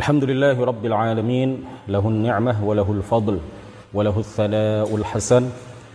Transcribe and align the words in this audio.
الحمد 0.00 0.24
لله 0.24 0.56
رب 0.64 0.84
العالمين 0.86 1.50
له 1.94 2.04
النعمة 2.08 2.54
وله 2.68 2.88
الفضل 2.98 3.36
وله 3.94 4.16
الثناء 4.24 4.88
الحسن. 4.96 5.44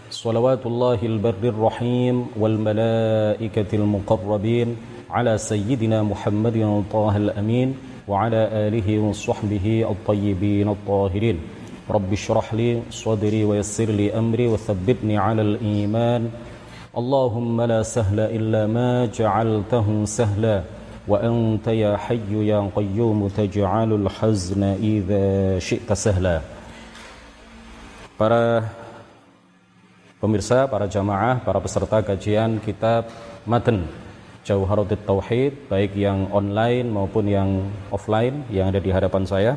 صلوات 0.09 0.63
الله 0.65 0.99
البر 1.11 1.43
الرحيم 1.53 2.15
والملائكة 2.41 3.71
المقربين 3.73 4.69
على 5.09 5.33
سيدنا 5.37 6.03
محمد 6.03 6.57
طه 6.93 7.17
الأمين 7.17 7.69
وعلى 8.07 8.41
آله 8.67 8.87
وصحبه 8.99 9.65
الطيبين 9.93 10.67
الطاهرين. 10.69 11.37
رب 11.89 12.09
اشرح 12.13 12.53
لي 12.53 12.69
صدري 12.91 13.41
ويسر 13.49 13.89
لي 13.89 14.13
أمري 14.13 14.45
وثبتني 14.53 15.17
على 15.17 15.41
الإيمان. 15.41 16.29
اللهم 16.97 17.57
لا 17.61 17.81
سهل 17.81 18.19
إلا 18.37 18.67
ما 18.67 19.05
جعلته 19.05 19.87
سهلا. 20.05 20.57
وأنت 21.08 21.66
يا 21.74 21.96
حي 21.96 22.30
يا 22.46 22.60
قيوم 22.76 23.28
تجعل 23.28 23.90
الحزن 23.92 24.62
إذا 24.78 25.58
شئت 25.58 25.88
سهلا 25.92 26.40
Para 28.20 28.68
pemirsa, 30.20 30.68
para 30.68 30.84
jamaah, 30.84 31.40
para 31.40 31.56
peserta 31.56 32.04
kajian 32.04 32.60
kitab 32.60 33.08
Matan 33.48 33.88
Jauharatul 34.44 35.00
Tauhid 35.08 35.72
baik 35.72 35.96
yang 35.96 36.28
online 36.28 36.84
maupun 36.92 37.24
yang 37.24 37.64
offline 37.88 38.44
yang 38.52 38.68
ada 38.68 38.76
di 38.76 38.92
hadapan 38.92 39.24
saya 39.24 39.56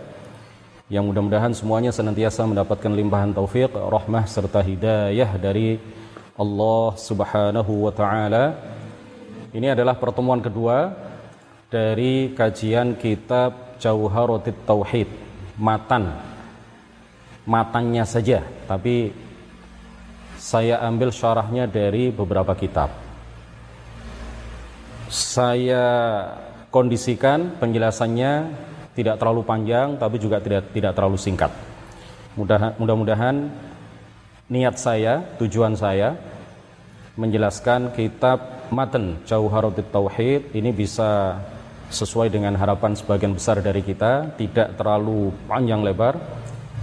yang 0.87 1.03
mudah-mudahan 1.11 1.51
semuanya 1.51 1.91
senantiasa 1.91 2.47
mendapatkan 2.47 2.91
limpahan 2.91 3.35
taufik, 3.35 3.75
rahmah 3.75 4.23
serta 4.23 4.63
hidayah 4.63 5.35
dari 5.35 5.75
Allah 6.39 6.87
Subhanahu 6.95 7.87
wa 7.87 7.91
taala. 7.91 8.55
Ini 9.51 9.75
adalah 9.75 9.99
pertemuan 9.99 10.39
kedua 10.39 10.91
dari 11.68 12.32
kajian 12.32 12.96
kitab 12.96 13.76
Jauharatul 13.76 14.56
Tauhid, 14.64 15.08
matan 15.60 16.16
matannya 17.44 18.04
saja, 18.08 18.40
tapi 18.64 19.12
saya 20.40 20.80
ambil 20.80 21.12
syarahnya 21.12 21.68
dari 21.68 22.08
beberapa 22.08 22.56
kitab. 22.56 22.88
Saya 25.08 25.84
kondisikan 26.72 27.56
penjelasannya 27.60 28.32
tidak 28.92 29.16
terlalu 29.16 29.40
panjang 29.44 29.96
tapi 29.96 30.20
juga 30.20 30.40
tidak 30.40 30.72
tidak 30.72 30.92
terlalu 30.96 31.16
singkat. 31.20 31.52
Mudah-mudahan 32.76 33.48
niat 34.48 34.76
saya, 34.80 35.20
tujuan 35.36 35.76
saya 35.76 36.16
menjelaskan 37.18 37.92
kitab 37.92 38.70
Matan 38.70 39.24
Jauharatul 39.24 39.88
Tauhid 39.88 40.52
ini 40.52 40.70
bisa 40.76 41.40
sesuai 41.88 42.28
dengan 42.28 42.56
harapan 42.56 42.92
sebagian 42.92 43.32
besar 43.32 43.60
dari 43.64 43.80
kita, 43.80 44.36
tidak 44.36 44.76
terlalu 44.76 45.32
panjang 45.48 45.80
lebar 45.80 46.20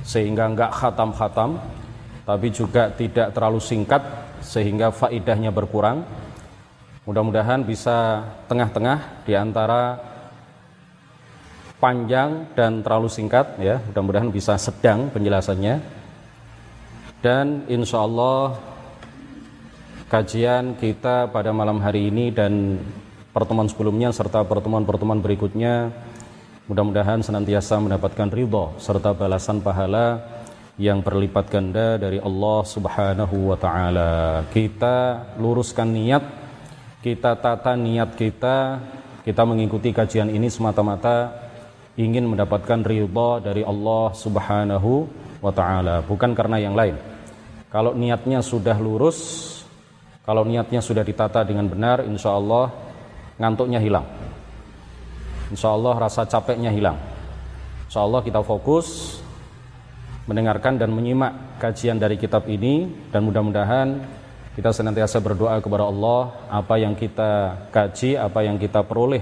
sehingga 0.06 0.50
enggak 0.50 0.72
khatam-khatam 0.73 1.58
tapi 2.25 2.50
juga 2.50 2.89
tidak 2.89 3.38
terlalu 3.38 3.61
singkat 3.61 4.02
sehingga 4.42 4.89
faidahnya 4.89 5.53
berkurang. 5.53 6.02
Mudah-mudahan 7.06 7.61
bisa 7.61 8.26
tengah-tengah 8.50 9.22
di 9.30 9.38
antara 9.38 10.02
panjang 11.78 12.50
dan 12.58 12.81
terlalu 12.81 13.06
singkat 13.14 13.61
ya. 13.61 13.78
Mudah-mudahan 13.78 14.33
bisa 14.33 14.58
sedang 14.58 15.14
penjelasannya. 15.14 15.86
Dan 17.22 17.70
insya 17.70 18.02
Allah 18.02 18.58
kajian 20.09 20.78
kita 20.81 21.30
pada 21.30 21.53
malam 21.53 21.78
hari 21.78 22.09
ini 22.09 22.33
dan 22.33 22.81
pertemuan 23.36 23.67
sebelumnya 23.67 24.16
serta 24.16 24.47
pertemuan-pertemuan 24.47 25.19
berikutnya 25.19 25.91
mudah-mudahan 26.72 27.19
senantiasa 27.19 27.83
mendapatkan 27.83 28.31
ridho 28.31 28.80
serta 28.80 29.11
balasan 29.11 29.59
pahala 29.59 30.23
yang 30.80 31.03
berlipat 31.03 31.52
ganda 31.52 32.00
dari 32.00 32.16
Allah 32.23 32.64
Subhanahu 32.64 33.52
wa 33.52 33.59
taala. 33.59 34.47
Kita 34.55 35.27
luruskan 35.36 35.92
niat, 35.92 36.23
kita 37.04 37.36
tata 37.36 37.76
niat 37.76 38.15
kita, 38.15 38.80
kita 39.27 39.42
mengikuti 39.43 39.92
kajian 39.92 40.31
ini 40.31 40.48
semata-mata 40.48 41.36
ingin 41.99 42.31
mendapatkan 42.31 42.87
ridha 42.87 43.43
dari 43.43 43.67
Allah 43.67 44.15
Subhanahu 44.15 45.11
wa 45.43 45.52
taala, 45.52 46.08
bukan 46.08 46.31
karena 46.31 46.64
yang 46.64 46.76
lain. 46.76 46.95
Kalau 47.67 47.92
niatnya 47.92 48.39
sudah 48.39 48.80
lurus, 48.80 49.20
kalau 50.23 50.48
niatnya 50.48 50.80
sudah 50.80 51.04
ditata 51.04 51.43
dengan 51.43 51.67
benar, 51.67 52.08
insya 52.08 52.31
Allah 52.31 52.85
ngantuknya 53.40 53.80
hilang. 53.80 54.08
Insya 55.52 55.72
Allah 55.72 55.94
rasa 56.00 56.26
capeknya 56.26 56.72
hilang. 56.73 56.98
Insya 57.86 58.02
Allah 58.02 58.26
kita 58.26 58.42
fokus 58.42 59.20
mendengarkan 60.26 60.82
dan 60.82 60.90
menyimak 60.90 61.62
kajian 61.62 62.02
dari 62.02 62.18
kitab 62.18 62.50
ini 62.50 62.90
dan 63.14 63.22
mudah-mudahan 63.30 64.02
kita 64.58 64.73
senantiasa 64.73 65.22
berdoa 65.22 65.60
kepada 65.62 65.86
Allah 65.86 66.34
apa 66.50 66.82
yang 66.82 66.98
kita 66.98 67.62
kaji, 67.70 68.18
apa 68.18 68.40
yang 68.42 68.58
kita 68.58 68.82
peroleh 68.82 69.22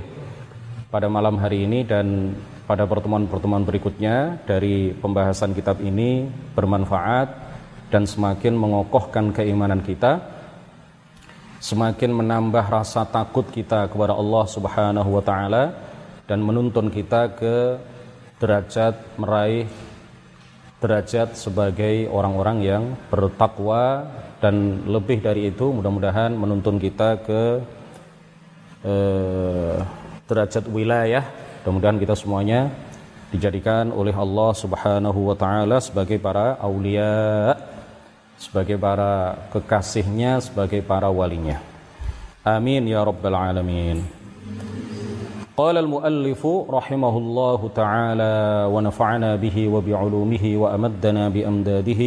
pada 0.94 1.10
malam 1.12 1.36
hari 1.42 1.66
ini 1.68 1.84
dan 1.84 2.38
pada 2.64 2.88
pertemuan-pertemuan 2.88 3.68
berikutnya 3.68 4.40
dari 4.48 4.96
pembahasan 4.96 5.52
kitab 5.52 5.84
ini 5.84 6.30
bermanfaat 6.56 7.28
dan 7.92 8.08
semakin 8.08 8.56
mengokohkan 8.56 9.36
keimanan 9.36 9.84
kita 9.84 10.33
semakin 11.64 12.12
menambah 12.12 12.68
rasa 12.68 13.08
takut 13.08 13.48
kita 13.48 13.88
kepada 13.88 14.12
Allah 14.12 14.44
Subhanahu 14.52 15.10
wa 15.16 15.24
taala 15.24 15.72
dan 16.28 16.44
menuntun 16.44 16.92
kita 16.92 17.32
ke 17.40 17.80
derajat 18.44 19.00
meraih 19.16 19.64
derajat 20.84 21.40
sebagai 21.40 22.12
orang-orang 22.12 22.58
yang 22.68 22.84
bertakwa 23.08 24.04
dan 24.44 24.84
lebih 24.84 25.24
dari 25.24 25.48
itu 25.48 25.72
mudah-mudahan 25.72 26.36
menuntun 26.36 26.76
kita 26.76 27.24
ke 27.24 27.42
eh, 28.84 29.80
derajat 30.28 30.68
wilayah. 30.68 31.24
Mudah-mudahan 31.64 31.96
kita 31.96 32.20
semuanya 32.20 32.68
dijadikan 33.32 33.96
oleh 33.96 34.12
Allah 34.12 34.52
Subhanahu 34.52 35.32
wa 35.32 35.36
taala 35.40 35.80
sebagai 35.80 36.20
para 36.20 36.60
aulia 36.60 37.56
sebagai 38.44 38.76
para 38.76 39.48
kekasihnya 39.56 40.44
sebagai 40.44 40.84
para 40.84 41.08
walinya. 41.08 41.64
Amin 42.44 42.92
ya 42.92 43.00
rabbal 43.08 43.40
alamin. 43.40 44.04
قال 45.54 45.78
المؤلف 45.78 46.42
رحمه 46.70 47.18
الله 47.18 47.60
تعالى 47.76 48.34
ونفعنا 48.74 49.36
به 49.36 49.58
وبعلومه 49.70 50.44
وأمدنا 50.58 51.24
بأمداده 51.30 52.02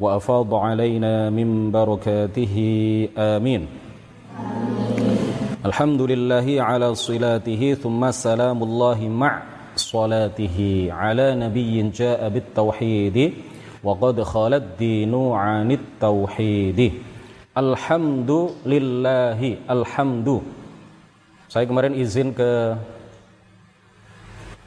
وأفاض 0.00 0.54
علينا 0.54 1.30
من 1.30 1.74
بركاته 1.74 2.54
آمين 3.18 3.62
الحمد 5.66 6.00
لله 6.02 6.46
على 6.62 6.94
صلاته 6.94 7.62
ثم 7.82 8.10
سلام 8.10 8.62
الله 8.62 8.98
مع 9.10 9.42
صلاته 9.76 10.88
على 10.94 11.34
نبي 11.34 11.82
جاء 11.90 12.28
بالتوحيد 12.28 13.18
wa 13.82 13.94
qad 13.96 14.20
khalat 14.22 14.78
dinu 14.80 15.34
anit 15.34 15.80
tauhidi 16.02 17.02
alhamdulillahi 17.54 19.56
alhamdu 19.66 20.42
saya 21.48 21.64
kemarin 21.64 21.96
izin 21.96 22.36
ke 22.36 22.76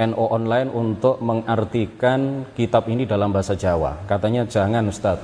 NO 0.02 0.26
online 0.34 0.74
untuk 0.74 1.22
mengartikan 1.22 2.50
kitab 2.58 2.90
ini 2.90 3.06
dalam 3.06 3.30
bahasa 3.30 3.54
Jawa. 3.54 4.02
Katanya 4.10 4.50
jangan 4.50 4.90
Ustadz. 4.90 5.22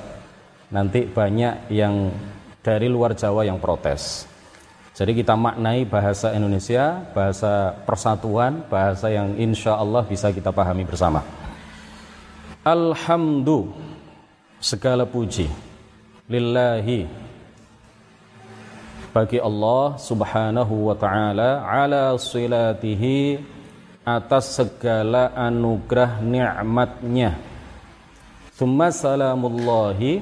Nanti 0.70 1.02
banyak 1.02 1.66
yang 1.74 2.14
dari 2.62 2.86
luar 2.86 3.18
Jawa 3.18 3.42
yang 3.42 3.58
protes. 3.58 4.30
Jadi 4.94 5.18
kita 5.18 5.34
maknai 5.38 5.86
bahasa 5.86 6.34
Indonesia, 6.34 7.02
bahasa 7.14 7.74
persatuan, 7.86 8.66
bahasa 8.66 9.10
yang 9.10 9.34
insya 9.38 9.78
Allah 9.78 10.02
bisa 10.06 10.30
kita 10.30 10.50
pahami 10.50 10.86
bersama. 10.86 11.22
Alhamdulillah, 12.68 13.80
segala 14.60 15.08
puji, 15.08 15.48
lillahi, 16.28 17.08
bagi 19.08 19.40
Allah 19.40 19.96
Subhanahu 19.96 20.92
wa 20.92 20.92
taala 20.92 21.64
ala 21.64 22.12
silatihi 22.20 23.40
atas 24.04 24.60
segala 24.60 25.32
anugerah 25.32 26.20
nikmatnya. 26.20 27.40
Thumma 28.52 28.92
salamullahi 28.92 30.20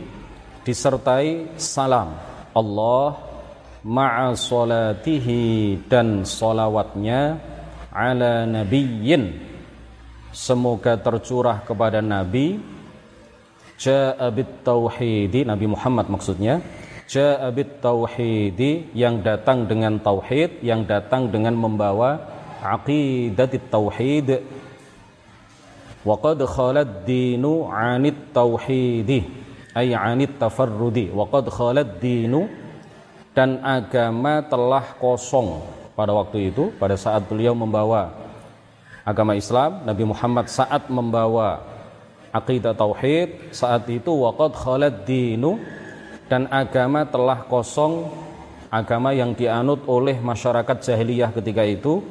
disertai 0.62 1.58
salam. 1.58 2.14
Allah 2.54 3.18
ma'a 3.82 4.38
salatihi 4.38 5.82
dan 5.90 6.22
salawatnya 6.22 7.42
ala 7.90 8.46
nabiyyin 8.46 9.55
semoga 10.36 11.00
tercurah 11.00 11.64
kepada 11.64 12.04
nabi 12.04 12.60
ja'a 13.80 14.28
tauhidi 14.60 15.48
Nabi 15.48 15.64
Muhammad 15.64 16.12
maksudnya 16.12 16.60
Ja'a 17.06 17.54
tauhidi 17.54 18.90
yang 18.90 19.22
datang 19.22 19.62
dengan 19.70 19.94
tauhid, 20.02 20.58
yang 20.58 20.82
datang 20.82 21.30
dengan 21.30 21.54
membawa 21.54 22.18
aqidat 22.58 23.54
tauhid. 23.70 24.42
Waqad 26.02 26.42
khalad 26.42 27.06
dinu 27.06 27.70
'anit 27.70 28.34
tauhidi 28.34 29.22
ay 29.70 29.94
'anit 29.94 30.34
tafarrudi. 30.34 31.14
Waqad 31.14 31.46
khalad 31.46 32.02
dinu 32.02 32.50
dan 33.38 33.62
agama 33.62 34.42
telah 34.42 34.98
kosong 34.98 35.62
pada 35.94 36.10
waktu 36.10 36.50
itu 36.50 36.74
pada 36.74 36.98
saat 36.98 37.22
beliau 37.30 37.54
membawa 37.54 38.25
agama 39.06 39.38
Islam 39.38 39.86
Nabi 39.86 40.02
Muhammad 40.02 40.50
saat 40.50 40.90
membawa 40.90 41.62
akidah 42.34 42.74
tauhid 42.74 43.54
saat 43.54 43.86
itu 43.86 44.10
waqad 44.10 44.52
khalad 44.58 45.06
dinu 45.06 45.62
dan 46.26 46.50
agama 46.50 47.06
telah 47.06 47.46
kosong 47.46 48.10
agama 48.66 49.14
yang 49.14 49.30
dianut 49.32 49.86
oleh 49.86 50.18
masyarakat 50.18 50.82
jahiliyah 50.82 51.30
ketika 51.30 51.62
itu 51.62 52.02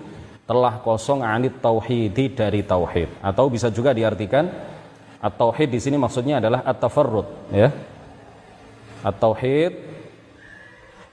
telah 0.47 0.79
kosong 0.79 1.25
anit 1.25 1.57
tauhidi 1.59 2.31
dari 2.31 2.61
tauhid. 2.61 3.09
Atau 3.19 3.51
bisa 3.51 3.67
juga 3.73 3.91
diartikan 3.91 4.47
at-tauhid 5.19 5.73
di 5.73 5.79
sini 5.81 5.97
maksudnya 5.97 6.37
adalah 6.37 6.63
at-tafarrud 6.63 7.27
ya. 7.49 7.69
At-tauhid 9.03 9.73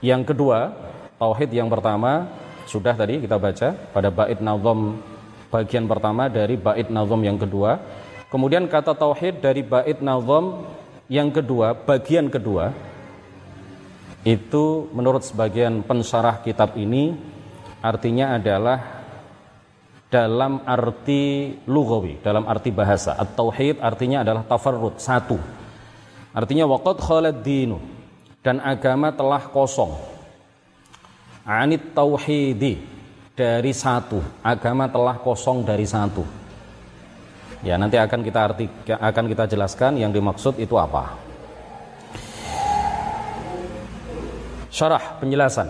yang 0.04 0.22
kedua 0.22 0.72
tauhid 1.18 1.50
yang 1.50 1.66
pertama 1.66 2.28
sudah 2.68 2.94
tadi 2.94 3.18
kita 3.18 3.36
baca 3.40 3.74
pada 3.90 4.08
bait 4.14 4.38
nazam 4.38 5.00
bagian 5.52 5.84
pertama 5.84 6.32
dari 6.32 6.56
bait 6.56 6.88
nazam 6.88 7.20
yang 7.20 7.36
kedua 7.36 7.76
kemudian 8.32 8.64
kata 8.64 8.96
tauhid 8.96 9.44
dari 9.44 9.60
bait 9.60 10.00
nazam 10.00 10.64
yang 11.12 11.28
kedua 11.28 11.76
bagian 11.76 12.32
kedua 12.32 12.72
itu 14.24 14.88
menurut 14.96 15.28
sebagian 15.28 15.84
pensyarah 15.84 16.40
kitab 16.40 16.72
ini 16.80 17.12
artinya 17.84 18.38
adalah 18.38 19.02
dalam 20.12 20.60
arti 20.68 21.56
lugawi, 21.64 22.20
dalam 22.20 22.44
arti 22.44 22.68
bahasa. 22.68 23.16
At-tauhid 23.16 23.80
artinya 23.80 24.20
adalah 24.20 24.44
tafarrud, 24.44 25.00
satu. 25.00 25.40
Artinya 26.36 26.68
waqad 26.68 27.00
khalad 27.00 27.40
dinu 27.40 27.80
dan 28.44 28.60
agama 28.60 29.08
telah 29.08 29.48
kosong. 29.48 29.96
Anit 31.48 31.96
tauhidi 31.96 32.84
dari 33.32 33.72
satu, 33.72 34.20
agama 34.44 34.92
telah 34.92 35.16
kosong 35.16 35.64
dari 35.64 35.88
satu. 35.88 36.20
Ya, 37.64 37.78
nanti 37.78 37.94
akan 37.96 38.20
kita 38.26 38.40
arti 38.42 38.66
akan 38.90 39.28
kita 39.30 39.46
jelaskan 39.46 39.94
yang 39.96 40.12
dimaksud 40.12 40.58
itu 40.58 40.76
apa. 40.76 41.14
Syarah 44.72 45.20
penjelasan. 45.20 45.68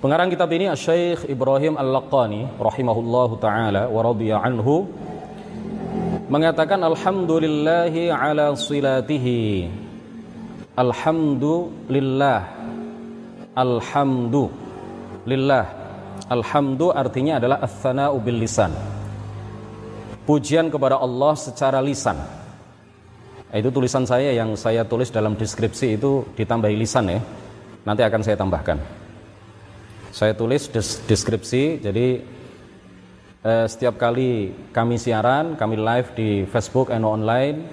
Pengarang 0.00 0.28
kitab 0.28 0.52
ini 0.52 0.68
Syekh 0.76 1.24
Ibrahim 1.28 1.76
Al-Laqani 1.80 2.46
rahimahullahu 2.60 3.38
taala 3.40 3.88
wa 3.88 4.02
radiya 4.04 4.38
anhu 4.44 4.86
mengatakan 6.28 6.84
alhamdulillahi 6.84 8.12
ala 8.12 8.52
silatihi 8.52 9.72
alhamdulillah 10.76 12.44
alhamdulillah 13.56 15.83
alhamdu 16.28 16.92
artinya 16.92 17.36
adalah 17.36 17.60
ats-tsana'u 17.60 18.16
bil 18.20 18.38
lisan. 18.40 18.72
Pujian 20.24 20.72
kepada 20.72 20.96
Allah 20.96 21.36
secara 21.36 21.84
lisan. 21.84 22.16
Itu 23.54 23.70
tulisan 23.70 24.02
saya 24.08 24.34
yang 24.34 24.56
saya 24.58 24.82
tulis 24.82 25.12
dalam 25.12 25.38
deskripsi 25.38 26.00
itu 26.00 26.24
ditambahi 26.34 26.74
lisan 26.74 27.06
ya. 27.12 27.20
Nanti 27.84 28.02
akan 28.02 28.20
saya 28.24 28.34
tambahkan. 28.40 28.80
Saya 30.10 30.32
tulis 30.32 30.70
des 30.70 30.88
deskripsi 31.06 31.84
jadi 31.84 32.06
eh, 33.44 33.66
setiap 33.68 33.98
kali 33.98 34.54
kami 34.70 34.96
siaran 34.96 35.58
kami 35.58 35.74
live 35.74 36.08
di 36.14 36.46
Facebook 36.48 36.88
and 36.94 37.02
online 37.02 37.66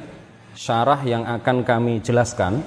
syarah 0.58 1.00
yang 1.06 1.24
akan 1.24 1.64
kami 1.64 2.02
jelaskan 2.02 2.66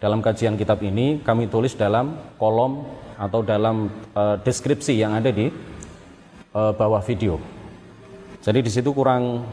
dalam 0.00 0.24
kajian 0.24 0.56
kitab 0.56 0.80
ini 0.80 1.20
kami 1.20 1.52
tulis 1.52 1.76
dalam 1.76 2.16
kolom 2.40 2.99
atau 3.20 3.44
dalam 3.44 3.92
eh, 4.16 4.36
deskripsi 4.40 4.96
yang 4.96 5.12
ada 5.12 5.28
di 5.28 5.52
eh, 5.52 6.72
bawah 6.72 7.04
video. 7.04 7.36
Jadi 8.40 8.64
di 8.64 8.70
situ 8.72 8.96
kurang 8.96 9.44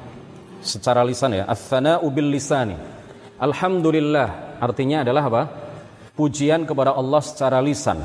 secara 0.64 1.04
lisan 1.04 1.36
ya. 1.36 1.44
Asana 1.44 2.00
ubil 2.00 2.31
lisani. 2.31 2.80
Alhamdulillah. 3.36 4.58
Artinya 4.64 5.04
adalah 5.04 5.24
apa? 5.28 5.44
Pujian 6.16 6.64
kepada 6.64 6.96
Allah 6.96 7.19
secara 7.19 7.60
lisan. 7.60 8.00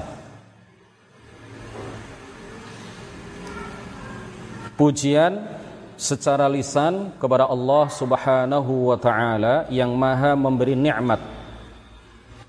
Pujian 4.75 5.47
secara 5.95 6.51
lisan 6.51 7.15
kepada 7.23 7.47
Allah 7.47 7.87
Subhanahu 7.87 8.91
wa 8.91 8.99
taala 8.99 9.71
yang 9.71 9.95
Maha 9.95 10.35
memberi 10.35 10.75
nikmat 10.75 11.23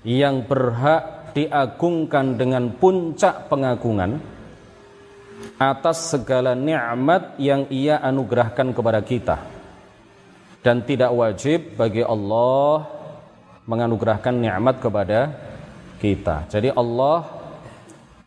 yang 0.02 0.42
berhak 0.42 1.13
diagungkan 1.34 2.38
dengan 2.38 2.70
puncak 2.70 3.50
pengagungan 3.50 4.22
atas 5.58 6.14
segala 6.14 6.54
nikmat 6.54 7.34
yang 7.42 7.66
Ia 7.68 7.98
anugerahkan 8.00 8.70
kepada 8.70 9.02
kita 9.02 9.36
dan 10.64 10.80
tidak 10.86 11.12
wajib 11.12 11.76
bagi 11.76 12.00
Allah 12.00 12.88
menganugerahkan 13.66 14.32
nikmat 14.32 14.80
kepada 14.80 15.20
kita. 15.98 16.48
Jadi 16.48 16.72
Allah 16.72 17.26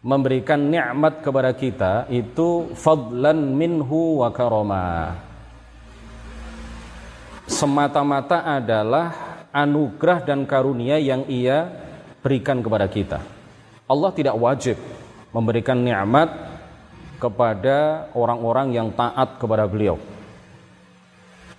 memberikan 0.04 0.62
nikmat 0.62 1.26
kepada 1.26 1.52
kita 1.56 2.06
itu 2.14 2.70
fadlan 2.78 3.58
minhu 3.58 4.22
wa 4.22 4.30
karoma 4.30 5.18
semata-mata 7.48 8.44
adalah 8.44 9.16
anugerah 9.56 10.22
dan 10.22 10.44
karunia 10.44 11.00
yang 11.00 11.26
ia 11.32 11.87
berikan 12.28 12.60
kepada 12.60 12.84
kita. 12.92 13.24
Allah 13.88 14.12
tidak 14.12 14.36
wajib 14.36 14.76
memberikan 15.32 15.80
nikmat 15.80 16.28
kepada 17.24 18.12
orang-orang 18.12 18.76
yang 18.76 18.92
taat 18.92 19.40
kepada 19.40 19.64
beliau. 19.64 19.96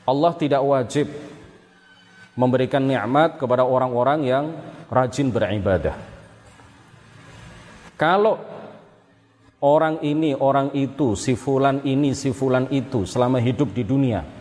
Allah 0.05 0.37
tidak 0.37 0.61
wajib 0.61 1.09
memberikan 2.37 2.85
nikmat 2.85 3.41
kepada 3.41 3.65
orang-orang 3.65 4.29
yang 4.29 4.45
rajin 4.93 5.33
beribadah. 5.33 5.97
Kalau 7.97 8.37
orang 9.65 10.05
ini, 10.05 10.37
orang 10.37 10.71
itu, 10.77 11.17
si 11.17 11.33
fulan 11.33 11.81
ini, 11.89 12.13
si 12.13 12.31
fulan 12.31 12.69
itu 12.69 13.09
selama 13.09 13.41
hidup 13.41 13.73
di 13.73 13.83
dunia 13.89 14.38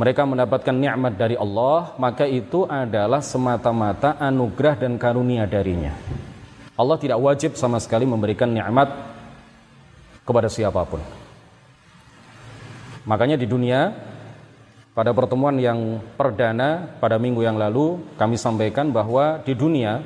mereka 0.00 0.24
mendapatkan 0.24 0.72
nikmat 0.72 1.14
dari 1.16 1.36
Allah, 1.36 1.92
maka 2.00 2.24
itu 2.24 2.64
adalah 2.64 3.20
semata-mata 3.20 4.16
anugerah 4.16 4.80
dan 4.80 4.96
karunia 4.96 5.44
darinya. 5.44 5.92
Allah 6.76 6.96
tidak 6.96 7.20
wajib 7.20 7.54
sama 7.54 7.76
sekali 7.76 8.08
memberikan 8.08 8.48
nikmat 8.48 8.88
kepada 10.24 10.48
siapa 10.48 10.80
pun. 10.88 11.04
Makanya 13.04 13.36
di 13.36 13.44
dunia 13.44 13.92
pada 14.96 15.12
pertemuan 15.12 15.58
yang 15.60 16.00
perdana 16.16 16.96
pada 17.00 17.20
minggu 17.20 17.44
yang 17.44 17.58
lalu 17.58 18.00
kami 18.16 18.38
sampaikan 18.40 18.88
bahwa 18.94 19.42
di 19.42 19.52
dunia 19.52 20.00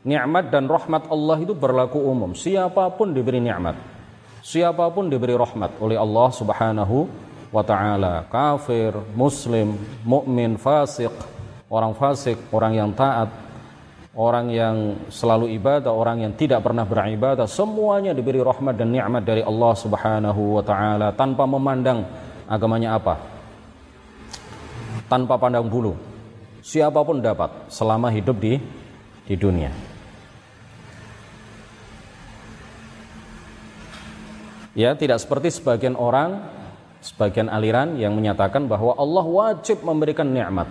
Nikmat 0.00 0.48
dan 0.48 0.64
rahmat 0.64 1.12
Allah 1.12 1.36
itu 1.44 1.52
berlaku 1.52 2.00
umum. 2.00 2.32
Siapa 2.32 2.88
pun 2.96 3.12
diberi 3.12 3.36
nikmat. 3.36 3.76
Siapa 4.40 4.88
pun 4.88 5.12
diberi 5.12 5.36
rahmat 5.36 5.76
oleh 5.76 6.00
Allah 6.00 6.32
Subhanahu 6.32 7.04
wa 7.50 7.62
taala. 7.66 8.26
Kafir, 8.30 8.94
muslim, 9.14 9.74
mukmin, 10.06 10.56
fasik, 10.56 11.10
orang 11.70 11.92
fasik, 11.94 12.38
orang 12.54 12.72
yang 12.74 12.90
taat, 12.94 13.30
orang 14.14 14.50
yang 14.50 14.76
selalu 15.10 15.54
ibadah, 15.58 15.90
orang 15.90 16.26
yang 16.26 16.32
tidak 16.34 16.62
pernah 16.62 16.86
beribadah, 16.86 17.46
semuanya 17.46 18.14
diberi 18.14 18.42
rahmat 18.42 18.74
dan 18.74 18.90
nikmat 18.90 19.22
dari 19.22 19.42
Allah 19.42 19.72
Subhanahu 19.74 20.58
wa 20.58 20.62
taala 20.62 21.14
tanpa 21.14 21.46
memandang 21.46 22.06
agamanya 22.50 22.98
apa. 22.98 23.14
Tanpa 25.10 25.34
pandang 25.38 25.66
bulu. 25.66 25.98
Siapa 26.62 27.02
pun 27.02 27.18
dapat 27.18 27.50
selama 27.66 28.14
hidup 28.14 28.38
di 28.38 28.62
di 29.26 29.34
dunia. 29.34 29.74
Ya, 34.70 34.94
tidak 34.94 35.18
seperti 35.18 35.50
sebagian 35.50 35.98
orang, 35.98 36.46
sebagian 37.00 37.48
aliran 37.48 37.96
yang 37.96 38.12
menyatakan 38.12 38.68
bahwa 38.68 38.92
Allah 38.94 39.24
wajib 39.24 39.80
memberikan 39.80 40.28
nikmat 40.28 40.68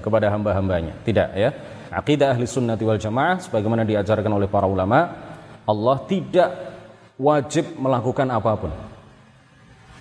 kepada 0.00 0.32
hamba-hambanya. 0.32 0.96
Tidak 1.04 1.28
ya. 1.36 1.50
Aqidah 1.94 2.34
ahli 2.34 2.48
sunnati 2.48 2.82
wal 2.82 2.98
jamaah 2.98 3.38
sebagaimana 3.38 3.86
diajarkan 3.86 4.32
oleh 4.32 4.48
para 4.50 4.66
ulama, 4.66 5.14
Allah 5.62 5.96
tidak 6.10 6.50
wajib 7.20 7.76
melakukan 7.78 8.26
apa 8.32 8.52
pun. 8.58 8.72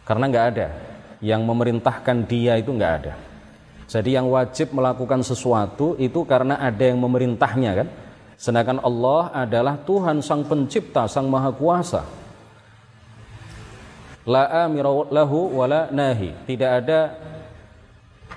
Karena 0.04 0.26
nggak 0.32 0.46
ada 0.56 0.68
yang 1.22 1.46
memerintahkan 1.46 2.26
dia 2.26 2.58
itu 2.58 2.74
nggak 2.74 2.94
ada. 3.04 3.14
Jadi 3.86 4.16
yang 4.16 4.26
wajib 4.32 4.74
melakukan 4.74 5.22
sesuatu 5.22 5.94
itu 6.02 6.26
karena 6.26 6.58
ada 6.58 6.82
yang 6.82 6.98
memerintahnya 6.98 7.72
kan. 7.84 7.88
Sedangkan 8.34 8.82
Allah 8.82 9.30
adalah 9.32 9.78
Tuhan 9.86 10.20
sang 10.26 10.44
pencipta, 10.44 11.06
sang 11.06 11.30
maha 11.30 11.54
kuasa 11.54 12.23
La 14.24 14.68
lahu 15.12 15.52
wala 15.52 15.92
nahi. 15.92 16.32
Tidak 16.48 16.70
ada 16.70 17.00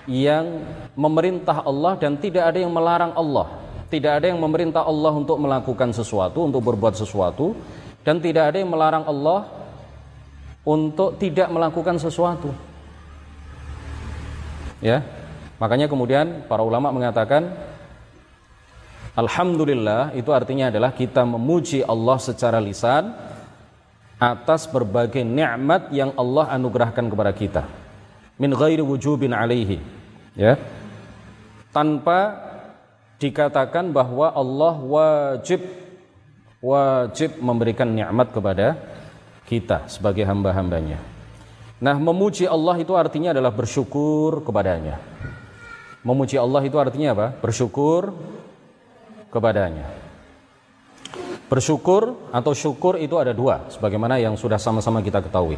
yang 0.06 0.62
memerintah 0.98 1.62
Allah 1.62 1.94
dan 1.98 2.18
tidak 2.18 2.46
ada 2.46 2.58
yang 2.58 2.72
melarang 2.74 3.14
Allah. 3.14 3.62
Tidak 3.86 4.12
ada 4.18 4.26
yang 4.26 4.42
memerintah 4.42 4.82
Allah 4.82 5.14
untuk 5.14 5.38
melakukan 5.38 5.94
sesuatu, 5.94 6.42
untuk 6.42 6.58
berbuat 6.66 6.98
sesuatu 6.98 7.54
dan 8.02 8.18
tidak 8.18 8.54
ada 8.54 8.62
yang 8.62 8.70
melarang 8.70 9.06
Allah 9.06 9.46
untuk 10.66 11.14
tidak 11.22 11.46
melakukan 11.50 11.98
sesuatu. 11.98 12.50
Ya. 14.82 15.02
Makanya 15.58 15.86
kemudian 15.86 16.46
para 16.50 16.62
ulama 16.66 16.90
mengatakan 16.90 17.50
Alhamdulillah 19.16 20.12
itu 20.12 20.28
artinya 20.28 20.68
adalah 20.68 20.92
kita 20.92 21.24
memuji 21.24 21.80
Allah 21.80 22.20
secara 22.20 22.60
lisan 22.60 23.16
atas 24.16 24.64
berbagai 24.64 25.20
nikmat 25.20 25.92
yang 25.92 26.12
Allah 26.16 26.48
anugerahkan 26.56 27.04
kepada 27.04 27.32
kita. 27.36 27.62
Min 28.40 28.52
ghairi 28.52 28.80
wujubin 28.80 29.32
alaihi. 29.36 29.80
Ya. 30.36 30.56
Tanpa 31.72 32.36
dikatakan 33.20 33.92
bahwa 33.92 34.32
Allah 34.32 34.74
wajib 34.80 35.60
wajib 36.60 37.36
memberikan 37.40 37.88
nikmat 37.88 38.32
kepada 38.32 38.76
kita 39.44 39.88
sebagai 39.88 40.24
hamba-hambanya. 40.24 41.00
Nah, 41.76 41.96
memuji 42.00 42.48
Allah 42.48 42.80
itu 42.80 42.96
artinya 42.96 43.36
adalah 43.36 43.52
bersyukur 43.52 44.40
kepadanya. 44.40 44.96
Memuji 46.00 46.40
Allah 46.40 46.64
itu 46.64 46.76
artinya 46.80 47.12
apa? 47.12 47.26
Bersyukur 47.36 48.16
kepadanya. 49.28 50.05
Bersyukur 51.46 52.34
atau 52.34 52.52
syukur 52.58 52.98
itu 52.98 53.14
ada 53.22 53.30
dua, 53.30 53.70
sebagaimana 53.70 54.18
yang 54.18 54.34
sudah 54.34 54.58
sama-sama 54.58 54.98
kita 54.98 55.22
ketahui. 55.22 55.54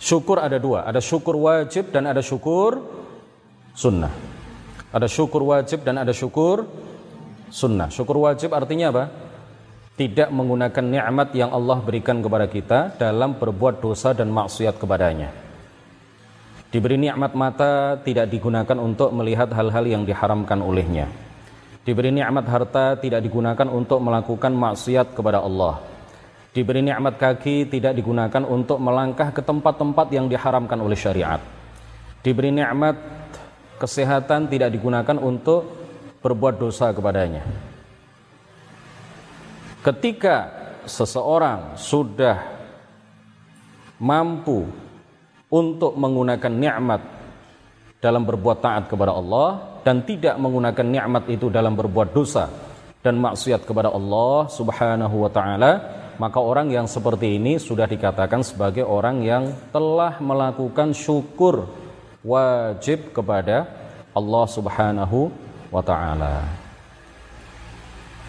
Syukur 0.00 0.40
ada 0.40 0.56
dua, 0.56 0.88
ada 0.88 1.04
syukur 1.04 1.36
wajib 1.36 1.92
dan 1.92 2.08
ada 2.08 2.24
syukur 2.24 2.80
sunnah. 3.76 4.08
Ada 4.88 5.04
syukur 5.04 5.44
wajib 5.44 5.84
dan 5.84 6.00
ada 6.00 6.16
syukur 6.16 6.64
sunnah. 7.52 7.92
Syukur 7.92 8.24
wajib 8.24 8.56
artinya 8.56 8.88
apa? 8.88 9.04
Tidak 10.00 10.32
menggunakan 10.32 10.80
nikmat 10.80 11.36
yang 11.36 11.52
Allah 11.52 11.76
berikan 11.84 12.24
kepada 12.24 12.48
kita 12.48 12.96
dalam 12.96 13.36
berbuat 13.36 13.84
dosa 13.84 14.16
dan 14.16 14.32
maksiat 14.32 14.80
kepadanya. 14.80 15.28
Diberi 16.72 16.96
nikmat 16.96 17.36
mata 17.36 18.00
tidak 18.00 18.32
digunakan 18.32 18.80
untuk 18.80 19.12
melihat 19.12 19.52
hal-hal 19.52 19.84
yang 19.84 20.08
diharamkan 20.08 20.64
olehnya. 20.64 21.29
Diberi 21.90 22.14
nikmat 22.14 22.46
harta 22.46 22.94
tidak 23.02 23.18
digunakan 23.18 23.66
untuk 23.66 23.98
melakukan 23.98 24.54
maksiat 24.54 25.10
kepada 25.10 25.42
Allah. 25.42 25.82
Diberi 26.54 26.86
nikmat 26.86 27.18
kaki 27.18 27.66
tidak 27.66 27.98
digunakan 27.98 28.46
untuk 28.46 28.78
melangkah 28.78 29.34
ke 29.34 29.42
tempat-tempat 29.42 30.06
yang 30.14 30.30
diharamkan 30.30 30.78
oleh 30.78 30.94
syariat. 30.94 31.42
Diberi 32.22 32.54
nikmat 32.54 32.94
kesehatan 33.82 34.46
tidak 34.46 34.70
digunakan 34.70 35.18
untuk 35.18 35.66
berbuat 36.22 36.62
dosa 36.62 36.94
kepadanya. 36.94 37.42
Ketika 39.82 40.36
seseorang 40.86 41.74
sudah 41.74 42.38
mampu 43.98 44.62
untuk 45.50 45.98
menggunakan 45.98 46.54
nikmat 46.54 47.02
dalam 47.98 48.22
berbuat 48.22 48.62
taat 48.62 48.86
kepada 48.86 49.10
Allah 49.10 49.69
dan 49.80 50.04
tidak 50.04 50.36
menggunakan 50.36 50.86
nikmat 50.86 51.24
itu 51.32 51.48
dalam 51.48 51.76
berbuat 51.76 52.12
dosa 52.12 52.48
dan 53.00 53.16
maksiat 53.16 53.64
kepada 53.64 53.88
Allah 53.88 54.48
Subhanahu 54.52 55.24
wa 55.24 55.30
taala 55.32 55.72
maka 56.20 56.36
orang 56.36 56.68
yang 56.68 56.84
seperti 56.84 57.40
ini 57.40 57.56
sudah 57.56 57.88
dikatakan 57.88 58.44
sebagai 58.44 58.84
orang 58.84 59.24
yang 59.24 59.56
telah 59.72 60.20
melakukan 60.20 60.92
syukur 60.92 61.64
wajib 62.20 63.16
kepada 63.16 63.64
Allah 64.12 64.44
Subhanahu 64.44 65.32
wa 65.72 65.80
taala. 65.80 66.44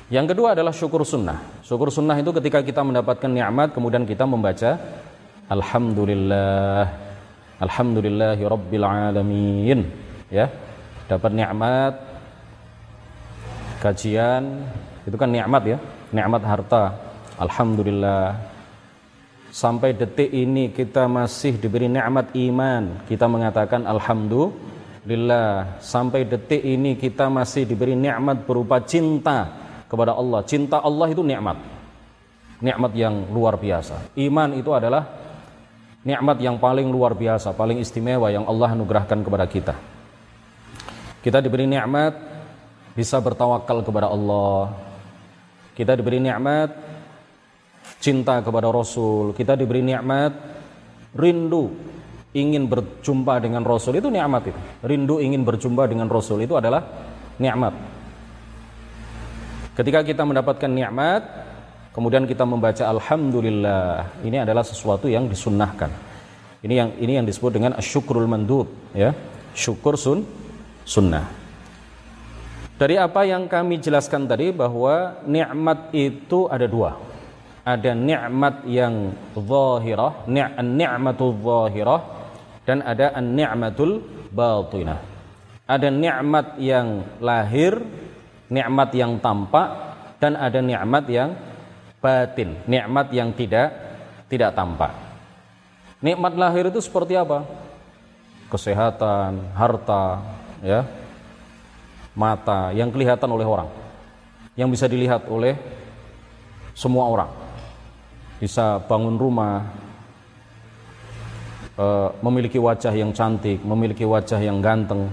Yang 0.08 0.36
kedua 0.36 0.56
adalah 0.56 0.72
syukur 0.72 1.04
sunnah. 1.04 1.40
Syukur 1.68 1.92
sunnah 1.92 2.16
itu 2.16 2.32
ketika 2.32 2.64
kita 2.64 2.80
mendapatkan 2.80 3.28
nikmat 3.28 3.76
kemudian 3.76 4.08
kita 4.08 4.24
membaca 4.24 4.80
alhamdulillah 5.52 7.12
Alhamdulillahi 7.62 8.42
Rabbil 8.42 8.86
Alamin 8.88 9.86
ya 10.34 10.50
dapat 11.12 11.36
nikmat 11.36 12.00
kajian 13.84 14.64
itu 15.04 15.16
kan 15.20 15.28
nikmat 15.28 15.76
ya 15.76 15.78
nikmat 16.16 16.44
harta. 16.48 16.96
Alhamdulillah. 17.40 18.38
Sampai 19.52 19.92
detik 19.92 20.32
ini 20.32 20.72
kita 20.72 21.12
masih 21.12 21.60
diberi 21.60 21.92
nikmat 21.92 22.32
iman. 22.32 23.04
Kita 23.04 23.28
mengatakan 23.28 23.84
Alhamdulillah. 23.84 25.82
Sampai 25.84 26.24
detik 26.24 26.64
ini 26.64 26.96
kita 26.96 27.28
masih 27.28 27.68
diberi 27.68 27.98
nikmat 27.98 28.48
berupa 28.48 28.80
cinta 28.80 29.52
kepada 29.92 30.16
Allah. 30.16 30.40
Cinta 30.48 30.80
Allah 30.80 31.08
itu 31.12 31.20
nikmat. 31.26 31.60
Nikmat 32.62 32.92
yang 32.94 33.28
luar 33.34 33.58
biasa. 33.58 34.16
Iman 34.16 34.54
itu 34.54 34.70
adalah 34.72 35.04
nikmat 36.06 36.38
yang 36.40 36.62
paling 36.62 36.88
luar 36.88 37.18
biasa, 37.18 37.58
paling 37.58 37.82
istimewa 37.82 38.30
yang 38.30 38.46
Allah 38.46 38.78
anugerahkan 38.78 39.20
kepada 39.26 39.50
kita. 39.50 39.74
Kita 41.22 41.38
diberi 41.38 41.70
nikmat 41.70 42.14
bisa 42.98 43.22
bertawakal 43.22 43.86
kepada 43.86 44.10
Allah. 44.10 44.74
Kita 45.78 45.94
diberi 45.96 46.18
nikmat 46.18 46.74
cinta 48.02 48.42
kepada 48.42 48.74
Rasul. 48.74 49.38
Kita 49.38 49.54
diberi 49.54 49.86
nikmat 49.86 50.34
rindu 51.14 51.70
ingin 52.34 52.66
berjumpa 52.66 53.38
dengan 53.40 53.62
Rasul 53.62 54.02
itu 54.02 54.10
nikmat 54.10 54.50
itu. 54.50 54.60
Rindu 54.82 55.22
ingin 55.22 55.46
berjumpa 55.46 55.86
dengan 55.86 56.10
Rasul 56.10 56.44
itu 56.44 56.58
adalah 56.58 56.82
nikmat. 57.38 57.74
Ketika 59.72 60.04
kita 60.04 60.28
mendapatkan 60.28 60.68
nikmat, 60.68 61.22
kemudian 61.96 62.28
kita 62.28 62.44
membaca 62.44 62.84
alhamdulillah 62.88 64.24
ini 64.24 64.42
adalah 64.42 64.64
sesuatu 64.64 65.12
yang 65.12 65.28
disunnahkan 65.28 66.12
ini 66.62 66.74
yang 66.78 66.90
ini 66.98 67.14
yang 67.22 67.26
disebut 67.28 67.52
dengan 67.58 67.72
asyukrul 67.76 68.30
mandub 68.30 68.70
ya 68.96 69.12
syukur 69.52 70.00
sun 70.00 70.24
sunnah 70.88 71.26
dari 72.78 72.98
apa 72.98 73.26
yang 73.28 73.46
kami 73.46 73.78
jelaskan 73.78 74.26
tadi 74.26 74.50
bahwa 74.50 75.22
nikmat 75.26 75.94
itu 75.94 76.50
ada 76.50 76.66
dua 76.66 76.98
ada 77.62 77.94
nikmat 77.94 78.66
yang 78.66 79.14
zahirah 79.38 80.26
ni'matul 80.26 81.38
zahirah 81.38 82.02
dan 82.66 82.82
ada 82.82 83.14
an-ni'matul 83.14 84.02
batinah 84.34 85.00
ada 85.70 85.88
nikmat 85.94 86.58
yang 86.58 87.06
lahir 87.22 87.78
nikmat 88.52 88.90
yang 88.92 89.16
tampak 89.24 89.92
dan 90.20 90.38
ada 90.38 90.60
nikmat 90.60 91.08
yang 91.08 91.34
batin, 92.04 92.58
nikmat 92.66 93.10
yang 93.10 93.32
tidak 93.32 93.72
tidak 94.28 94.52
tampak. 94.58 94.92
Nikmat 96.02 96.34
lahir 96.34 96.68
itu 96.68 96.82
seperti 96.82 97.14
apa? 97.14 97.46
Kesehatan, 98.50 99.54
harta, 99.56 100.20
ya. 100.62 100.88
Mata 102.16 102.72
yang 102.72 102.94
kelihatan 102.94 103.30
oleh 103.30 103.48
orang. 103.48 103.70
Yang 104.56 104.70
bisa 104.78 104.86
dilihat 104.88 105.28
oleh 105.28 105.58
semua 106.78 107.08
orang. 107.08 107.32
Bisa 108.42 108.82
bangun 108.82 109.16
rumah, 109.22 109.70
e, 111.78 111.86
memiliki 112.26 112.58
wajah 112.58 112.92
yang 112.92 113.14
cantik, 113.14 113.62
memiliki 113.62 114.04
wajah 114.04 114.42
yang 114.42 114.60
ganteng, 114.60 115.08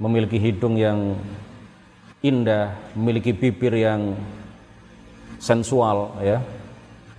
memiliki 0.00 0.40
hidung 0.40 0.74
yang 0.74 1.14
indah, 2.24 2.74
memiliki 2.96 3.30
bibir 3.36 3.76
yang 3.76 4.16
sensual 5.38 6.16
ya 6.24 6.40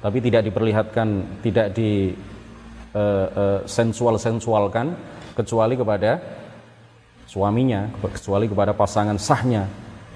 tapi 0.02 0.22
tidak 0.22 0.46
diperlihatkan 0.50 1.42
tidak 1.42 1.74
di 1.74 2.14
uh, 2.94 3.28
uh, 3.34 3.60
sensual 3.66 4.18
sensualkan 4.22 4.94
kecuali 5.34 5.74
kepada 5.78 6.22
suaminya 7.28 7.92
kecuali 8.00 8.48
kepada 8.48 8.72
pasangan 8.72 9.20
sahnya. 9.20 9.68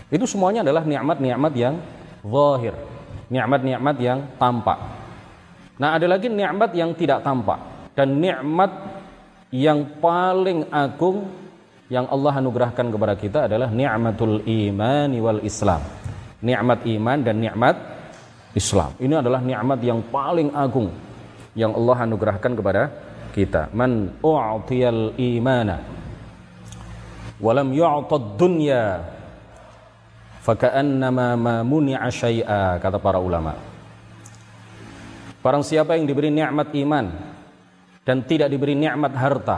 Itu 0.08 0.24
semuanya 0.24 0.64
adalah 0.64 0.88
nikmat-nikmat 0.88 1.54
yang 1.56 1.76
zahir. 2.24 2.76
Nikmat-nikmat 3.32 3.96
yang 4.00 4.20
tampak. 4.36 4.80
Nah 5.80 5.96
ada 5.96 6.08
lagi 6.08 6.28
nikmat 6.28 6.72
yang 6.76 6.92
tidak 6.96 7.24
tampak. 7.24 7.60
Dan 7.96 8.20
nikmat 8.24 8.72
yang 9.52 10.00
paling 10.00 10.68
agung 10.72 11.28
yang 11.92 12.08
Allah 12.08 12.40
anugerahkan 12.40 12.88
kepada 12.88 13.14
kita 13.20 13.40
adalah 13.52 13.68
nikmatul 13.68 14.40
iman 14.48 15.12
wal 15.20 15.44
islam. 15.44 15.84
Nikmat 16.40 16.88
iman 16.88 17.18
dan 17.22 17.36
nikmat 17.38 17.76
Islam. 18.52 18.92
Ini 19.00 19.24
adalah 19.24 19.40
nikmat 19.40 19.80
yang 19.80 20.04
paling 20.12 20.52
agung 20.52 20.92
yang 21.56 21.72
Allah 21.76 22.04
anugerahkan 22.04 22.52
kepada 22.52 22.92
kita. 23.32 23.72
Man 23.72 24.20
u'tiyal 24.20 25.16
imana 25.16 26.01
walam 27.42 27.74
yu'tad 27.74 28.38
dunya 28.38 29.02
faka'annama 30.46 31.38
ma 31.38 31.56
muni'a 31.66 32.10
syai'a 32.10 32.78
kata 32.78 32.98
para 33.02 33.18
ulama. 33.18 33.58
Barang 35.42 35.66
siapa 35.66 35.98
yang 35.98 36.06
diberi 36.06 36.30
nikmat 36.30 36.70
iman 36.86 37.06
dan 38.06 38.22
tidak 38.30 38.54
diberi 38.54 38.78
nikmat 38.78 39.14
harta, 39.18 39.58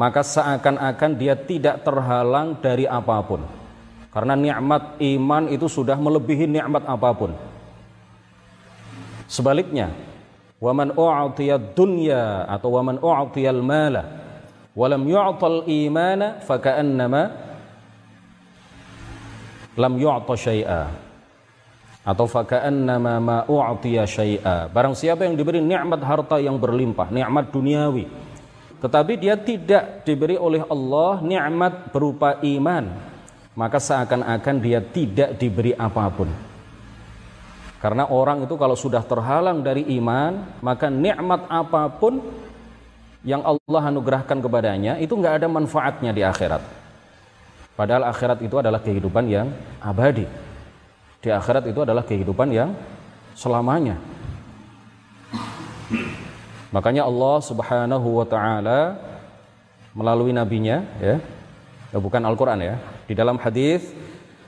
maka 0.00 0.24
seakan-akan 0.24 1.10
dia 1.20 1.36
tidak 1.36 1.84
terhalang 1.84 2.56
dari 2.60 2.88
apa 2.88 3.20
pun. 3.20 3.44
Karena 4.08 4.32
nikmat 4.32 4.96
iman 5.02 5.44
itu 5.52 5.68
sudah 5.68 6.00
melebihi 6.00 6.48
nikmat 6.48 6.88
apa 6.88 7.10
pun. 7.12 7.36
Sebaliknya, 9.28 9.92
waman 10.56 10.96
u'tiya 10.96 11.60
dunya 11.76 12.48
atau 12.48 12.80
waman 12.80 12.96
u'tiyal 12.96 13.60
mala 13.60 14.23
walam 14.74 15.06
yu'tal 15.06 15.64
imana 15.70 16.42
faka'annama 16.42 17.22
lam 19.78 19.94
yu'ta 19.98 20.34
syai'a 20.34 20.82
atau 22.04 22.26
faka'annama 22.28 23.12
ma 23.22 23.38
u'tiya 23.48 24.04
syai'a. 24.04 24.68
Barang 24.68 24.92
siapa 24.92 25.24
yang 25.24 25.40
diberi 25.40 25.64
nikmat 25.64 26.04
harta 26.04 26.36
yang 26.36 26.60
berlimpah, 26.60 27.08
nikmat 27.08 27.48
duniawi, 27.48 28.04
tetapi 28.84 29.16
dia 29.16 29.40
tidak 29.40 30.04
diberi 30.04 30.36
oleh 30.36 30.60
Allah 30.68 31.24
nikmat 31.24 31.88
berupa 31.88 32.36
iman, 32.44 32.84
maka 33.56 33.80
seakan-akan 33.80 34.56
dia 34.60 34.84
tidak 34.84 35.40
diberi 35.40 35.72
apa 35.72 36.04
pun. 36.12 36.28
Karena 37.80 38.08
orang 38.08 38.44
itu 38.44 38.56
kalau 38.60 38.76
sudah 38.76 39.00
terhalang 39.04 39.64
dari 39.64 39.88
iman, 39.96 40.60
maka 40.60 40.92
nikmat 40.92 41.48
apa 41.48 41.88
pun 41.96 42.20
yang 43.24 43.40
Allah 43.40 43.82
anugerahkan 43.88 44.38
kepadanya 44.38 45.00
itu 45.00 45.16
nggak 45.16 45.42
ada 45.42 45.48
manfaatnya 45.48 46.12
di 46.12 46.22
akhirat. 46.22 46.60
Padahal 47.74 48.06
akhirat 48.12 48.38
itu 48.44 48.54
adalah 48.60 48.78
kehidupan 48.78 49.26
yang 49.26 49.50
abadi 49.82 50.28
di 51.24 51.32
akhirat 51.32 51.64
itu 51.64 51.80
adalah 51.80 52.04
kehidupan 52.04 52.52
yang 52.52 52.76
selamanya. 53.32 53.96
Makanya 56.68 57.08
Allah 57.08 57.40
Subhanahu 57.40 58.20
wa 58.20 58.26
taala 58.28 59.00
melalui 59.96 60.36
nabinya 60.36 60.84
ya, 61.00 61.16
ya 61.88 61.96
bukan 61.96 62.20
Al-Qur'an 62.20 62.60
ya. 62.60 62.76
Di 63.08 63.16
dalam 63.16 63.40
hadis 63.40 63.88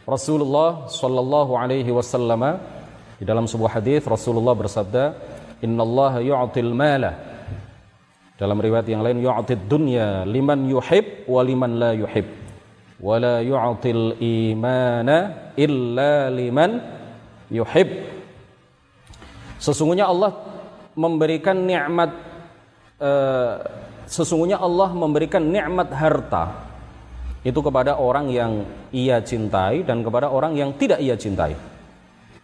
Rasulullah 0.05 0.85
sallallahu 0.93 1.57
alaihi 1.57 1.89
wasallam 1.97 2.61
di 3.17 3.25
dalam 3.25 3.49
sebuah 3.49 3.81
hadis 3.81 4.05
Rasulullah 4.05 4.53
bersabda, 4.53 5.17
"Innallaha 5.65 6.21
yu'til 6.21 6.77
mala" 6.77 7.17
Dalam 8.37 8.61
riwayat 8.61 8.85
yang 8.85 9.01
lain 9.01 9.25
yu'tid 9.25 9.65
dunya 9.65 10.29
liman 10.29 10.69
yuhib 10.69 11.25
wa 11.25 11.41
liman 11.41 11.73
la 11.81 11.97
yuhib. 11.97 12.29
Wala 13.01 13.41
yu'til 13.41 14.21
imana 14.21 15.49
illa 15.57 16.29
liman 16.29 16.77
yuhib. 17.49 17.89
Sesungguhnya 19.57 20.05
Allah 20.05 20.37
memberikan 20.93 21.65
nikmat 21.65 22.13
uh, 23.01 23.57
sesungguhnya 24.05 24.61
Allah 24.61 24.93
memberikan 24.93 25.41
nikmat 25.41 25.89
harta. 25.97 26.69
Itu 27.41 27.65
kepada 27.65 27.97
orang 27.97 28.29
yang 28.29 28.69
ia 28.93 29.17
cintai 29.25 29.81
dan 29.81 30.05
kepada 30.05 30.29
orang 30.29 30.53
yang 30.53 30.77
tidak 30.77 31.01
ia 31.01 31.17
cintai. 31.17 31.57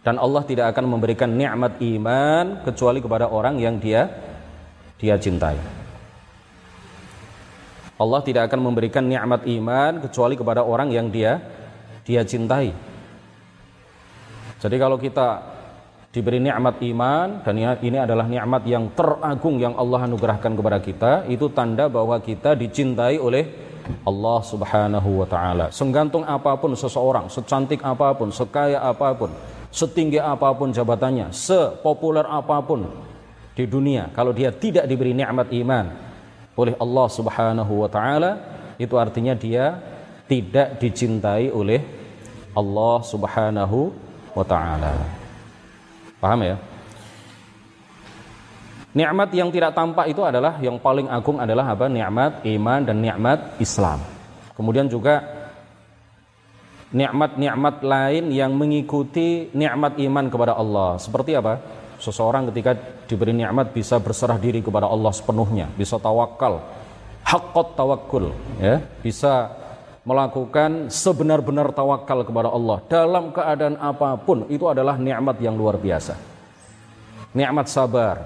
Dan 0.01 0.17
Allah 0.17 0.41
tidak 0.41 0.73
akan 0.73 0.89
memberikan 0.89 1.29
nikmat 1.37 1.77
iman 1.77 2.65
kecuali 2.65 2.97
kepada 2.97 3.29
orang 3.29 3.61
yang 3.61 3.77
dia 3.77 4.09
dia 5.03 5.19
cintai 5.19 5.82
Allah 8.03 8.19
tidak 8.19 8.51
akan 8.51 8.59
memberikan 8.59 9.07
nikmat 9.07 9.47
iman 9.47 10.03
kecuali 10.03 10.35
kepada 10.35 10.67
orang 10.67 10.91
yang 10.91 11.07
dia 11.07 11.39
dia 12.03 12.27
cintai. 12.27 12.75
Jadi 14.59 14.75
kalau 14.75 14.99
kita 14.99 15.39
diberi 16.11 16.43
nikmat 16.43 16.83
iman 16.83 17.41
dan 17.47 17.55
ini 17.57 17.97
adalah 17.97 18.27
nikmat 18.27 18.63
yang 18.67 18.91
teragung 18.91 19.55
yang 19.57 19.73
Allah 19.79 20.03
anugerahkan 20.03 20.51
kepada 20.51 20.77
kita, 20.83 21.11
itu 21.31 21.47
tanda 21.55 21.87
bahwa 21.87 22.19
kita 22.19 22.59
dicintai 22.59 23.17
oleh 23.17 23.47
Allah 24.03 24.39
Subhanahu 24.43 25.23
wa 25.23 25.27
taala. 25.27 25.71
Senggantung 25.71 26.27
apa 26.27 26.59
pun 26.59 26.75
seseorang, 26.75 27.31
secantik 27.31 27.81
apa 27.83 28.11
pun, 28.15 28.31
sekaya 28.31 28.83
apa 28.83 29.15
pun, 29.15 29.31
setinggi 29.71 30.19
apa 30.19 30.51
pun 30.55 30.75
jabatannya, 30.75 31.31
sepopuler 31.31 32.27
apa 32.27 32.59
pun 32.63 32.87
di 33.53 33.65
dunia, 33.67 34.09
kalau 34.15 34.31
dia 34.31 34.49
tidak 34.53 34.87
diberi 34.87 35.11
nikmat 35.13 35.51
iman, 35.51 36.12
oleh 36.53 36.73
Allah 36.77 37.07
Subhanahu 37.09 37.73
wa 37.85 37.89
taala 37.89 38.31
itu 38.77 38.93
artinya 38.97 39.33
dia 39.33 39.77
tidak 40.29 40.77
dicintai 40.81 41.49
oleh 41.49 41.81
Allah 42.53 42.97
Subhanahu 43.01 43.93
wa 44.33 44.45
taala. 44.45 44.93
Paham 46.21 46.41
ya? 46.45 46.55
Nikmat 48.93 49.33
yang 49.33 49.49
tidak 49.49 49.73
tampak 49.73 50.05
itu 50.13 50.21
adalah 50.21 50.61
yang 50.61 50.77
paling 50.77 51.09
agung 51.09 51.41
adalah 51.41 51.73
apa? 51.73 51.89
Nikmat 51.89 52.45
iman 52.45 52.79
dan 52.85 53.01
nikmat 53.01 53.57
Islam. 53.57 54.05
Kemudian 54.53 54.85
juga 54.85 55.25
nikmat-nikmat 56.93 57.81
lain 57.81 58.29
yang 58.29 58.53
mengikuti 58.53 59.49
nikmat 59.49 59.97
iman 59.97 60.29
kepada 60.29 60.53
Allah. 60.53 61.01
Seperti 61.01 61.33
apa? 61.33 61.57
Seseorang 61.97 62.53
ketika 62.53 62.77
diberi 63.13 63.29
nikmat 63.29 63.69
bisa 63.69 64.01
berserah 64.01 64.41
diri 64.41 64.65
kepada 64.65 64.89
Allah 64.89 65.13
sepenuhnya, 65.13 65.69
bisa 65.77 66.01
tawakal, 66.01 66.65
hakot 67.21 67.77
tawakul, 67.77 68.33
ya, 68.57 68.81
bisa 69.05 69.53
melakukan 70.01 70.89
sebenar-benar 70.89 71.69
tawakal 71.71 72.25
kepada 72.25 72.49
Allah 72.49 72.81
dalam 72.89 73.29
keadaan 73.29 73.77
apa 73.77 74.17
pun 74.17 74.49
itu 74.49 74.65
adalah 74.65 74.97
nikmat 74.97 75.37
yang 75.37 75.53
luar 75.53 75.77
biasa. 75.77 76.17
Nikmat 77.37 77.69
sabar, 77.69 78.17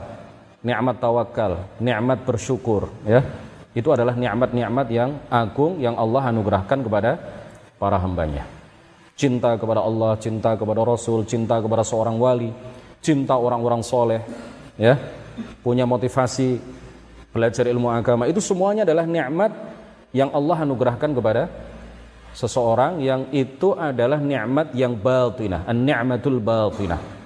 nikmat 0.64 0.98
tawakal, 1.04 1.68
nikmat 1.84 2.24
bersyukur, 2.24 2.88
ya. 3.04 3.24
Itu 3.78 3.94
adalah 3.94 4.18
nikmat-nikmat 4.18 4.88
yang 4.90 5.22
agung 5.30 5.78
yang 5.78 5.94
Allah 6.02 6.34
anugerahkan 6.34 6.82
kepada 6.82 7.22
para 7.78 8.02
hambanya. 8.02 8.42
Cinta 9.14 9.54
kepada 9.54 9.86
Allah, 9.86 10.18
cinta 10.18 10.58
kepada 10.58 10.82
Rasul, 10.82 11.30
cinta 11.30 11.62
kepada 11.62 11.86
seorang 11.86 12.18
wali, 12.18 12.50
cinta 13.06 13.38
orang-orang 13.38 13.86
soleh, 13.86 14.22
ya, 14.78 14.96
punya 15.66 15.84
motivasi 15.84 16.62
belajar 17.34 17.68
ilmu 17.70 17.92
agama 17.92 18.26
itu 18.26 18.42
semuanya 18.42 18.88
adalah 18.88 19.06
nikmat 19.06 19.52
yang 20.16 20.32
Allah 20.32 20.64
anugerahkan 20.64 21.12
kepada 21.14 21.52
seseorang 22.38 23.02
yang 23.02 23.28
itu 23.34 23.74
adalah 23.74 24.22
nikmat 24.22 24.72
yang 24.78 24.94
batinah, 24.94 25.66
an-ni'matul 25.66 26.38
batinah. 26.38 27.18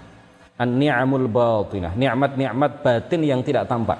An-ni'amul 0.61 1.25
batinah, 1.25 1.97
nikmat-nikmat 1.97 2.85
batin 2.85 3.21
yang 3.25 3.41
tidak 3.41 3.65
tampak. 3.65 3.97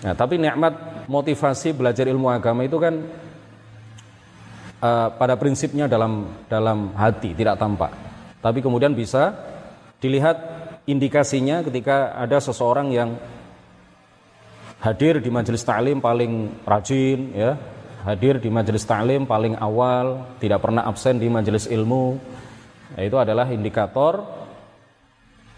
Nah, 0.00 0.16
tapi 0.16 0.40
nikmat 0.40 1.04
motivasi 1.04 1.76
belajar 1.76 2.08
ilmu 2.08 2.32
agama 2.32 2.64
itu 2.64 2.80
kan 2.80 2.96
uh, 4.80 5.08
pada 5.12 5.36
prinsipnya 5.36 5.84
dalam 5.84 6.32
dalam 6.48 6.96
hati, 6.96 7.36
tidak 7.36 7.60
tampak. 7.60 7.92
Tapi 8.40 8.64
kemudian 8.64 8.96
bisa 8.96 9.36
dilihat 10.00 10.59
indikasinya 10.90 11.62
ketika 11.64 12.14
ada 12.18 12.42
seseorang 12.42 12.90
yang 12.90 13.16
hadir 14.80 15.20
di 15.20 15.30
majelis 15.30 15.62
taklim 15.62 16.02
paling 16.02 16.64
rajin 16.66 17.20
ya, 17.36 17.56
hadir 18.04 18.40
di 18.40 18.48
majelis 18.48 18.84
taklim 18.84 19.28
paling 19.28 19.54
awal, 19.60 20.36
tidak 20.40 20.64
pernah 20.64 20.88
absen 20.88 21.20
di 21.20 21.28
majelis 21.28 21.68
ilmu. 21.68 22.18
Nah, 22.96 23.02
itu 23.06 23.16
adalah 23.16 23.46
indikator 23.52 24.24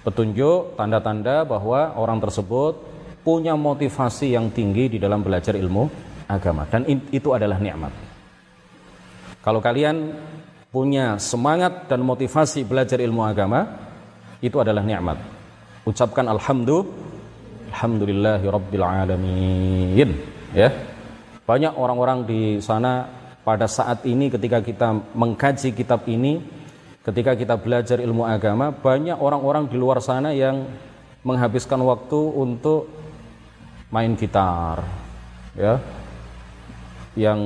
petunjuk 0.03 0.75
tanda-tanda 0.75 1.47
bahwa 1.47 1.95
orang 1.95 2.19
tersebut 2.19 2.75
punya 3.23 3.55
motivasi 3.55 4.35
yang 4.35 4.51
tinggi 4.51 4.91
di 4.91 4.99
dalam 4.99 5.23
belajar 5.23 5.55
ilmu 5.55 5.87
agama 6.27 6.67
dan 6.67 6.83
itu 6.89 7.31
adalah 7.31 7.63
nikmat. 7.63 7.95
Kalau 9.43 9.63
kalian 9.63 10.15
punya 10.75 11.19
semangat 11.23 11.87
dan 11.87 12.03
motivasi 12.03 12.67
belajar 12.67 12.99
ilmu 12.99 13.23
agama, 13.23 13.92
itu 14.43 14.59
adalah 14.59 14.83
nikmat. 14.83 15.17
Ucapkan 15.87 16.27
alhamdulillah 16.27 17.11
Alhamdulillahi 17.73 18.45
Rabbil 18.53 18.85
Alamin. 18.85 20.09
Ya. 20.53 20.69
Banyak 21.49 21.73
orang-orang 21.73 22.29
di 22.29 22.61
sana 22.61 23.09
pada 23.41 23.65
saat 23.65 24.05
ini 24.05 24.29
ketika 24.29 24.61
kita 24.61 24.93
mengkaji 25.17 25.73
kitab 25.73 26.05
ini 26.05 26.39
ketika 27.03 27.35
kita 27.35 27.59
belajar 27.59 27.99
ilmu 27.99 28.23
agama 28.23 28.71
banyak 28.71 29.19
orang-orang 29.19 29.67
di 29.67 29.75
luar 29.81 29.99
sana 29.99 30.31
yang 30.31 30.69
menghabiskan 31.27 31.81
waktu 31.83 32.21
untuk 32.37 32.93
main 33.89 34.13
gitar 34.21 34.85
ya. 35.57 35.81
Yang 37.17 37.41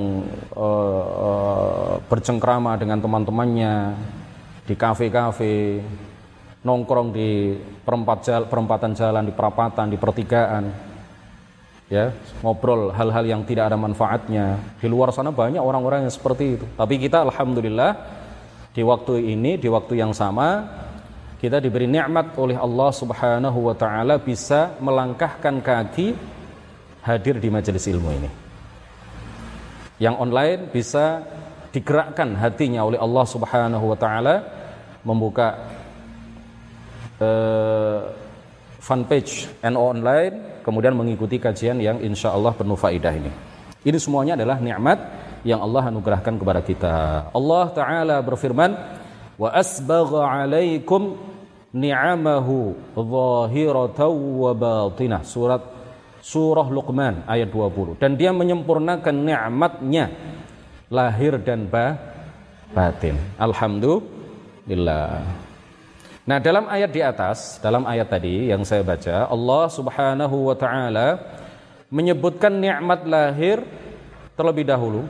uh, 0.54 1.06
uh, 1.06 1.92
bercengkrama 2.06 2.78
dengan 2.78 3.02
teman-temannya 3.02 3.98
di 4.66 4.74
kafe-kafe, 4.74 5.82
nongkrong 6.66 7.14
di 7.14 7.54
perempat 7.86 8.50
perempatan 8.50 8.98
jalan, 8.98 9.22
di 9.22 9.30
perapatan, 9.30 9.86
di 9.86 9.94
pertigaan, 9.94 10.64
ya 11.86 12.10
ngobrol 12.42 12.90
hal-hal 12.90 13.22
yang 13.22 13.46
tidak 13.46 13.70
ada 13.70 13.78
manfaatnya. 13.78 14.58
Di 14.82 14.90
luar 14.90 15.14
sana 15.14 15.30
banyak 15.30 15.62
orang-orang 15.62 16.10
yang 16.10 16.12
seperti 16.12 16.58
itu. 16.58 16.66
Tapi 16.74 16.98
kita 16.98 17.22
alhamdulillah 17.22 17.94
di 18.74 18.82
waktu 18.82 19.30
ini, 19.30 19.54
di 19.62 19.70
waktu 19.70 19.94
yang 20.02 20.10
sama, 20.10 20.66
Kita 21.36 21.60
diberi 21.60 21.84
nikmat 21.84 22.32
oleh 22.40 22.56
Allah 22.56 22.90
Subhanahu 22.96 23.68
wa 23.68 23.76
taala 23.76 24.16
bisa 24.16 24.72
melangkahkan 24.80 25.60
kaki 25.60 26.16
hadir 27.04 27.36
di 27.36 27.52
majelis 27.52 27.84
ilmu 27.84 28.08
ini. 28.08 28.30
Yang 30.00 30.16
online 30.16 30.60
bisa 30.72 31.20
digerakkan 31.76 32.32
hatinya 32.40 32.88
oleh 32.88 32.96
Allah 32.96 33.24
Subhanahu 33.28 33.84
wa 33.84 33.98
taala 34.00 34.48
membuka 35.04 35.75
uh, 37.20 38.00
fanpage 38.80 39.50
NO 39.66 39.80
online 39.80 40.56
kemudian 40.66 40.98
mengikuti 40.98 41.38
kajian 41.38 41.78
yang 41.78 42.02
insya 42.02 42.34
Allah 42.34 42.50
penuh 42.50 42.74
faidah 42.74 43.14
ini. 43.14 43.30
Ini 43.86 43.94
semuanya 44.02 44.34
adalah 44.34 44.58
nikmat 44.58 44.98
yang 45.46 45.62
Allah 45.62 45.94
anugerahkan 45.94 46.34
kepada 46.42 46.58
kita. 46.58 46.94
Allah 47.30 47.70
Ta'ala 47.70 48.16
berfirman, 48.18 48.74
Wa 49.38 49.54
asbagha 49.54 50.26
alaikum 50.26 51.14
ni'amahu 51.70 52.74
zahiratan 52.98 54.12
wa 54.42 54.50
batinah. 54.56 55.22
Surat 55.22 55.62
Surah 56.26 56.66
Luqman 56.66 57.22
ayat 57.30 57.54
20. 57.54 58.02
Dan 58.02 58.18
dia 58.18 58.34
menyempurnakan 58.34 59.14
nikmatnya 59.14 60.10
lahir 60.90 61.38
dan 61.38 61.70
batin. 61.70 63.14
Alhamdulillah. 63.38 65.45
Nah, 66.26 66.42
dalam 66.42 66.66
ayat 66.66 66.90
di 66.90 66.98
atas, 67.06 67.62
dalam 67.62 67.86
ayat 67.86 68.10
tadi 68.10 68.50
yang 68.50 68.66
saya 68.66 68.82
baca, 68.82 69.30
Allah 69.30 69.64
Subhanahu 69.70 70.50
wa 70.50 70.58
taala 70.58 71.22
menyebutkan 71.86 72.50
nikmat 72.50 73.06
lahir 73.06 73.62
terlebih 74.34 74.66
dahulu 74.66 75.06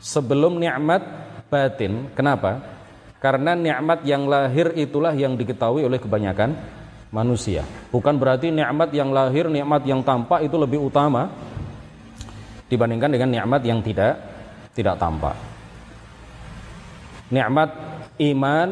sebelum 0.00 0.56
nikmat 0.56 1.04
batin. 1.52 2.08
Kenapa? 2.16 2.56
Karena 3.20 3.52
nikmat 3.52 4.00
yang 4.08 4.24
lahir 4.24 4.72
itulah 4.80 5.12
yang 5.12 5.36
diketahui 5.36 5.84
oleh 5.84 6.00
kebanyakan 6.00 6.56
manusia. 7.12 7.60
Bukan 7.92 8.16
berarti 8.16 8.48
nikmat 8.48 8.96
yang 8.96 9.12
lahir, 9.12 9.44
nikmat 9.44 9.84
yang 9.84 10.00
tampak 10.00 10.40
itu 10.40 10.56
lebih 10.56 10.80
utama 10.80 11.28
dibandingkan 12.72 13.12
dengan 13.12 13.28
nikmat 13.28 13.60
yang 13.60 13.84
tidak 13.84 14.16
tidak 14.72 14.96
tampak. 14.96 15.36
Nikmat 17.28 17.70
iman 18.24 18.68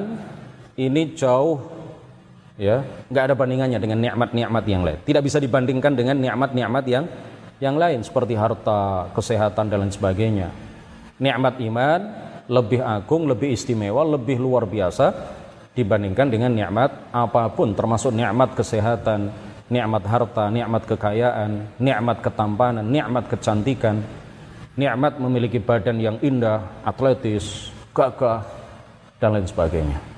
ini 0.78 1.18
jauh 1.18 1.58
ya, 2.54 2.86
nggak 3.10 3.24
ada 3.28 3.34
bandingannya 3.34 3.78
dengan 3.82 3.98
nikmat-nikmat 3.98 4.64
yang 4.70 4.82
lain. 4.86 4.98
Tidak 5.02 5.22
bisa 5.26 5.42
dibandingkan 5.42 5.98
dengan 5.98 6.16
nikmat-nikmat 6.22 6.84
yang 6.86 7.04
yang 7.58 7.74
lain 7.74 8.06
seperti 8.06 8.38
harta, 8.38 9.10
kesehatan 9.10 9.66
dan 9.66 9.82
lain 9.82 9.90
sebagainya 9.90 10.68
nikmat 11.18 11.58
iman 11.60 12.00
lebih 12.48 12.80
agung, 12.80 13.28
lebih 13.28 13.52
istimewa, 13.52 14.06
lebih 14.06 14.40
luar 14.40 14.64
biasa 14.64 15.12
dibandingkan 15.76 16.26
dengan 16.32 16.50
nikmat 16.54 17.12
apa 17.12 17.52
pun 17.52 17.76
termasuk 17.76 18.14
nikmat 18.14 18.56
kesehatan, 18.56 19.30
nikmat 19.68 20.02
harta, 20.08 20.48
nikmat 20.48 20.82
kekayaan, 20.88 21.76
nikmat 21.76 22.24
ketampanan, 22.24 22.86
nikmat 22.88 23.28
kecantikan, 23.28 24.00
nikmat 24.78 25.20
memiliki 25.20 25.60
badan 25.60 26.00
yang 26.00 26.16
indah, 26.24 26.82
atletis, 26.82 27.68
gagah 27.92 28.42
dan 29.20 29.36
lain 29.36 29.46
sebagainya. 29.46 30.17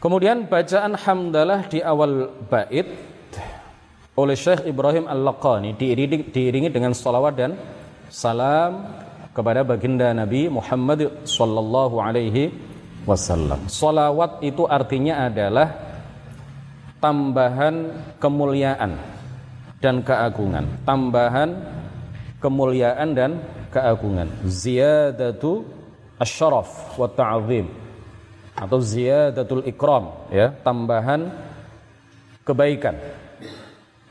Kemudian 0.00 0.48
bacaan 0.48 0.96
hamdalah 0.96 1.68
di 1.68 1.84
awal 1.84 2.32
bait 2.48 2.88
oleh 4.16 4.32
Syekh 4.32 4.64
Ibrahim 4.64 5.04
Al-Laqani 5.04 5.76
diiringi, 5.76 6.32
diiringi 6.32 6.72
dengan 6.72 6.96
salawat 6.96 7.36
dan 7.36 7.52
salam 8.08 8.88
kepada 9.36 9.60
baginda 9.60 10.08
Nabi 10.16 10.48
Muhammad 10.48 11.28
sallallahu 11.28 12.00
alaihi 12.00 12.48
wasallam. 13.04 13.68
Salawat 13.68 14.40
itu 14.40 14.64
artinya 14.64 15.28
adalah 15.28 15.68
tambahan 17.04 17.92
kemuliaan 18.16 18.96
dan 19.84 20.00
keagungan. 20.00 20.64
Tambahan 20.88 21.60
kemuliaan 22.40 23.12
dan 23.12 23.36
keagungan. 23.68 24.32
Ziyadatu 24.48 25.60
asyaraf 26.16 26.96
wa 26.96 27.04
ta'zim 27.04 27.79
atau 28.60 28.78
ziyadatul 28.84 29.64
ikram 29.64 30.12
ya, 30.28 30.52
tambahan 30.60 31.32
kebaikan 32.44 33.00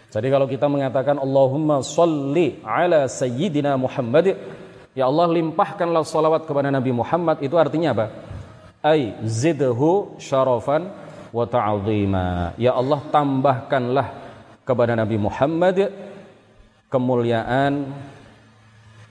jadi 0.09 0.27
kalau 0.33 0.49
kita 0.49 0.65
mengatakan 0.65 1.21
Allahumma 1.21 1.85
salli 1.85 2.57
ala 2.65 3.05
sayyidina 3.05 3.77
Muhammad 3.77 4.33
Ya 4.97 5.05
Allah 5.05 5.31
limpahkanlah 5.31 6.03
salawat 6.03 6.43
kepada 6.49 6.73
Nabi 6.73 6.91
Muhammad 6.91 7.39
itu 7.45 7.55
artinya 7.55 7.93
apa? 7.93 8.05
Ay 8.83 9.15
zidhu 9.23 10.17
syarafan 10.19 10.91
wa 11.31 11.45
ta'zima. 11.47 12.57
Ya 12.57 12.73
Allah 12.75 12.99
tambahkanlah 13.07 14.07
kepada 14.67 14.99
Nabi 14.99 15.15
Muhammad 15.15 15.93
kemuliaan 16.91 17.95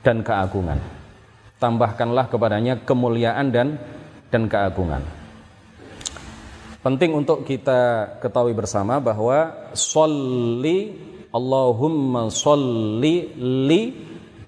dan 0.05 0.21
keagungan. 0.21 0.77
Tambahkanlah 1.57 2.29
kepadanya 2.29 2.85
kemuliaan 2.85 3.49
dan 3.49 3.81
dan 4.29 4.45
keagungan. 4.45 5.18
Penting 6.79 7.11
untuk 7.11 7.43
kita 7.43 8.15
ketahui 8.23 8.55
bersama 8.55 9.03
bahwa 9.03 9.71
sholli 9.75 10.95
Allahumma 11.35 12.31
sholli 12.31 13.35
li 13.35 13.83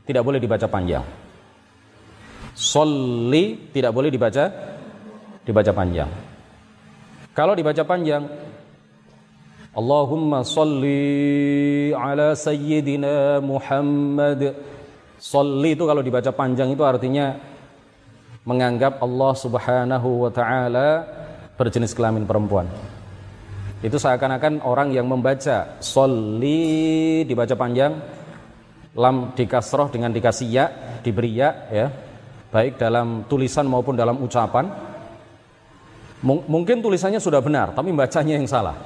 tidak 0.06 0.22
boleh 0.22 0.38
dibaca 0.38 0.70
panjang. 0.70 1.02
Sholli 2.54 3.74
tidak 3.74 3.90
boleh 3.90 4.14
dibaca 4.14 4.46
dibaca 5.42 5.72
panjang. 5.74 6.10
Kalau 7.34 7.58
dibaca 7.58 7.82
panjang 7.82 8.22
Allahumma 9.74 10.46
sholli 10.46 11.90
ala 11.90 12.38
sayyidina 12.38 13.42
Muhammad. 13.42 14.54
Sholli 15.18 15.74
itu 15.74 15.82
kalau 15.82 16.02
dibaca 16.02 16.30
panjang 16.30 16.74
itu 16.74 16.82
artinya 16.86 17.38
menganggap 18.46 19.02
Allah 19.02 19.32
Subhanahu 19.36 20.26
wa 20.26 20.30
taala 20.32 20.88
berjenis 21.60 21.92
kelamin 21.92 22.24
perempuan. 22.24 22.64
Itu 23.84 24.00
seakan-akan 24.00 24.64
orang 24.64 24.96
yang 24.96 25.04
membaca 25.04 25.76
soli 25.84 27.20
dibaca 27.28 27.52
panjang, 27.52 28.00
lam 28.96 29.36
dikasroh 29.36 29.92
dengan 29.92 30.08
dikasih 30.08 30.48
ya, 30.48 30.64
diberi 31.04 31.36
ya, 31.36 31.68
ya, 31.68 31.92
baik 32.48 32.80
dalam 32.80 33.28
tulisan 33.28 33.68
maupun 33.68 33.92
dalam 33.92 34.16
ucapan. 34.24 34.88
M 36.20 36.28
mungkin 36.48 36.80
tulisannya 36.80 37.20
sudah 37.20 37.40
benar, 37.44 37.76
tapi 37.76 37.92
bacanya 37.92 38.40
yang 38.40 38.48
salah. 38.48 38.76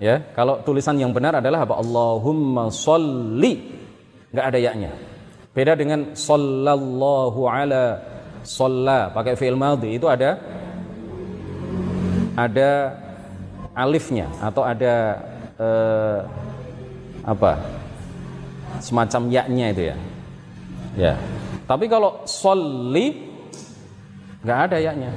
Ya, 0.00 0.32
kalau 0.32 0.64
tulisan 0.64 0.96
yang 0.96 1.12
benar 1.12 1.44
adalah 1.44 1.68
apa? 1.68 1.76
Allahumma 1.76 2.72
sholli, 2.72 3.60
nggak 4.32 4.46
ada 4.48 4.58
yaknya. 4.60 4.92
Beda 5.52 5.76
dengan 5.76 6.16
sallallahu 6.16 7.40
ala 7.44 8.00
sholla 8.40 9.12
pakai 9.12 9.36
fi'il 9.36 9.58
madhi 9.60 10.00
itu 10.00 10.08
ada 10.08 10.40
ada 12.34 12.94
alifnya 13.74 14.26
atau 14.42 14.62
ada 14.66 14.94
eh, 15.58 16.18
apa? 17.26 17.58
Semacam 18.80 19.30
yaknya 19.30 19.66
itu 19.72 19.82
ya? 19.92 19.96
Ya. 20.98 21.14
Tapi 21.66 21.86
kalau 21.86 22.26
soli 22.26 23.30
nggak 24.40 24.58
ada 24.70 24.76
yaknya 24.80 25.12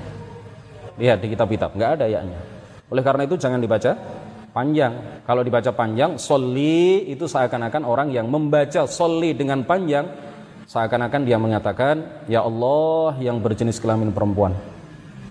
lihat 0.99 1.23
di 1.23 1.31
kitab-kitab 1.31 1.73
nggak 1.73 1.91
ada 1.97 2.05
yaknya 2.11 2.37
oleh 2.93 3.01
karena 3.01 3.25
itu 3.25 3.39
jangan 3.39 3.57
dibaca 3.57 3.97
panjang. 4.53 5.25
Kalau 5.25 5.41
dibaca 5.41 5.71
panjang 5.73 6.21
soli 6.21 7.09
itu 7.09 7.25
seakan-akan 7.25 7.83
orang 7.89 8.13
yang 8.13 8.29
membaca 8.29 8.85
soli 8.85 9.33
dengan 9.33 9.65
panjang 9.65 10.05
seakan-akan 10.69 11.21
dia 11.25 11.41
mengatakan 11.41 12.23
ya 12.29 12.45
Allah 12.45 13.17
yang 13.19 13.41
berjenis 13.41 13.81
kelamin 13.81 14.13
perempuan 14.13 14.53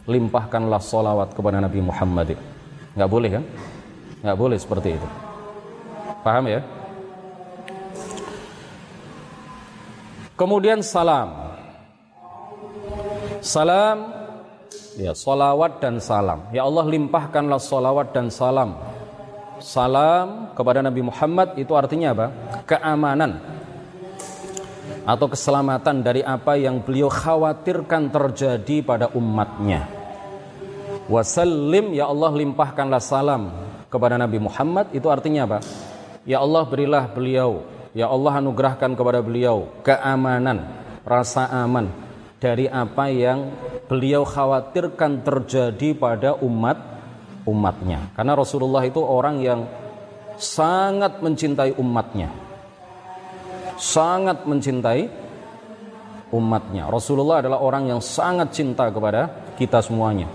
limpahkanlah 0.07 0.83
solawat 0.83 1.35
kepada 1.35 1.63
Nabi 1.63 1.79
Muhammad. 1.79 2.35
Nggak 2.99 3.11
boleh 3.11 3.31
kan? 3.31 3.45
Nggak 4.23 4.39
boleh 4.39 4.59
seperti 4.59 4.89
itu. 4.99 5.09
Paham 6.23 6.45
ya? 6.47 6.61
Kemudian 10.39 10.83
salam. 10.83 11.55
Salam 13.43 13.99
ya 14.99 15.15
solawat 15.15 15.83
dan 15.83 15.99
salam. 15.99 16.51
Ya 16.55 16.67
Allah 16.67 16.87
limpahkanlah 16.87 17.59
solawat 17.63 18.15
dan 18.15 18.31
salam. 18.31 18.79
Salam 19.63 20.51
kepada 20.59 20.83
Nabi 20.83 21.07
Muhammad 21.07 21.55
itu 21.55 21.71
artinya 21.79 22.11
apa? 22.11 22.27
Keamanan 22.67 23.52
atau 25.03 25.27
keselamatan 25.27 26.03
dari 26.03 26.23
apa 26.23 26.55
yang 26.55 26.83
beliau 26.83 27.11
khawatirkan 27.11 28.11
terjadi 28.11 28.77
pada 28.87 29.07
umatnya. 29.15 29.87
Wasallim 31.11 31.93
ya 31.93 32.07
Allah 32.07 32.31
limpahkanlah 32.31 33.03
salam 33.03 33.51
kepada 33.91 34.15
Nabi 34.15 34.39
Muhammad 34.39 34.95
itu 34.95 35.11
artinya 35.11 35.45
apa? 35.45 35.59
Ya 36.23 36.39
Allah 36.39 36.63
berilah 36.63 37.11
beliau, 37.11 37.67
ya 37.91 38.07
Allah 38.07 38.39
anugerahkan 38.39 38.95
kepada 38.95 39.19
beliau 39.19 39.67
keamanan, 39.83 40.63
rasa 41.03 41.51
aman 41.51 41.91
dari 42.39 42.71
apa 42.71 43.11
yang 43.11 43.51
beliau 43.91 44.23
khawatirkan 44.23 45.27
terjadi 45.27 45.99
pada 45.99 46.39
umat 46.39 46.79
umatnya. 47.43 48.15
Karena 48.15 48.39
Rasulullah 48.39 48.87
itu 48.87 49.03
orang 49.03 49.43
yang 49.43 49.67
sangat 50.39 51.19
mencintai 51.19 51.75
umatnya. 51.75 52.31
Sangat 53.83 54.47
mencintai 54.47 55.11
umatnya. 56.31 56.87
Rasulullah 56.87 57.43
adalah 57.43 57.59
orang 57.59 57.91
yang 57.91 57.99
sangat 57.99 58.55
cinta 58.55 58.87
kepada 58.95 59.51
kita 59.59 59.83
semuanya. 59.83 60.31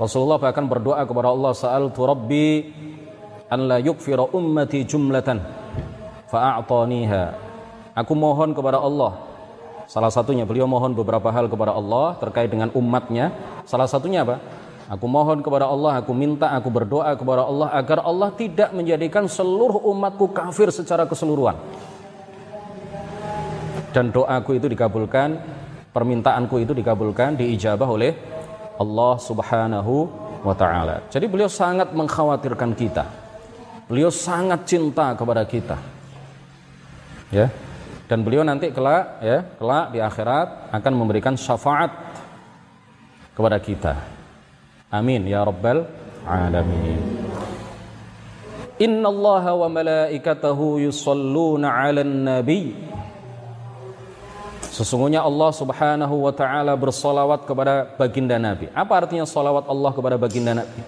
Rasulullah 0.00 0.40
bahkan 0.40 0.64
berdoa 0.64 1.04
kepada 1.04 1.28
Allah, 1.28 1.52
"Sa'altu 1.52 2.00
Rabbi 2.00 2.48
an 3.52 3.68
la 3.68 3.76
yukfira 3.76 4.24
ummati 4.32 4.88
jumlatan 4.88 5.36
fa'a'taniha." 6.32 7.52
Aku 8.00 8.16
mohon 8.16 8.56
kepada 8.56 8.80
Allah 8.80 9.30
Salah 9.90 10.06
satunya 10.06 10.46
beliau 10.46 10.70
mohon 10.70 10.94
beberapa 10.94 11.34
hal 11.34 11.50
kepada 11.50 11.74
Allah 11.74 12.14
terkait 12.22 12.46
dengan 12.46 12.70
umatnya. 12.78 13.34
Salah 13.66 13.90
satunya 13.90 14.22
apa? 14.22 14.38
Aku 14.86 15.10
mohon 15.10 15.42
kepada 15.42 15.66
Allah, 15.66 15.98
aku 15.98 16.14
minta, 16.14 16.54
aku 16.54 16.70
berdoa 16.70 17.10
kepada 17.18 17.42
Allah 17.42 17.74
agar 17.74 18.06
Allah 18.06 18.30
tidak 18.30 18.70
menjadikan 18.70 19.26
seluruh 19.26 19.82
umatku 19.90 20.30
kafir 20.30 20.70
secara 20.70 21.10
keseluruhan. 21.10 21.58
Dan 23.90 24.14
doaku 24.14 24.58
itu 24.58 24.66
dikabulkan, 24.70 25.38
permintaanku 25.90 26.62
itu 26.62 26.72
dikabulkan, 26.74 27.34
diijabah 27.34 27.88
oleh 27.90 28.12
Allah 28.78 29.14
Subhanahu 29.18 29.94
wa 30.46 30.54
taala. 30.54 31.06
Jadi 31.10 31.26
beliau 31.26 31.50
sangat 31.50 31.90
mengkhawatirkan 31.92 32.70
kita. 32.78 33.04
Beliau 33.90 34.08
sangat 34.08 34.64
cinta 34.70 35.12
kepada 35.18 35.42
kita. 35.42 35.76
Ya, 37.30 37.46
dan 38.10 38.26
beliau 38.26 38.42
nanti 38.42 38.74
kelak 38.74 39.22
ya 39.22 39.46
kelak 39.54 39.94
di 39.94 40.02
akhirat 40.02 40.74
akan 40.74 40.92
memberikan 40.98 41.38
syafaat 41.38 41.94
kepada 43.38 43.62
kita 43.62 43.94
amin 44.90 45.30
ya 45.30 45.46
rabbal 45.46 45.86
alamin 46.26 46.98
Inna 48.82 49.12
Allah 49.12 49.44
wa 49.54 49.68
malaikatahu 49.70 50.82
yusalluna 50.82 51.70
'alan 51.70 52.26
nabi 52.26 52.74
Sesungguhnya 54.70 55.18
Allah 55.26 55.50
Subhanahu 55.50 56.30
wa 56.30 56.30
taala 56.30 56.78
bersolawat 56.78 57.42
kepada 57.42 57.90
baginda 57.98 58.38
Nabi. 58.38 58.70
Apa 58.70 59.02
artinya 59.02 59.26
solawat 59.26 59.66
Allah 59.66 59.90
kepada 59.90 60.14
baginda 60.14 60.54
Nabi? 60.62 60.80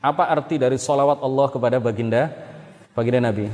Apa 0.00 0.24
arti 0.28 0.56
dari 0.56 0.80
solawat 0.80 1.20
Allah 1.20 1.46
kepada 1.52 1.76
baginda 1.76 2.32
baginda 2.96 3.20
Nabi? 3.28 3.52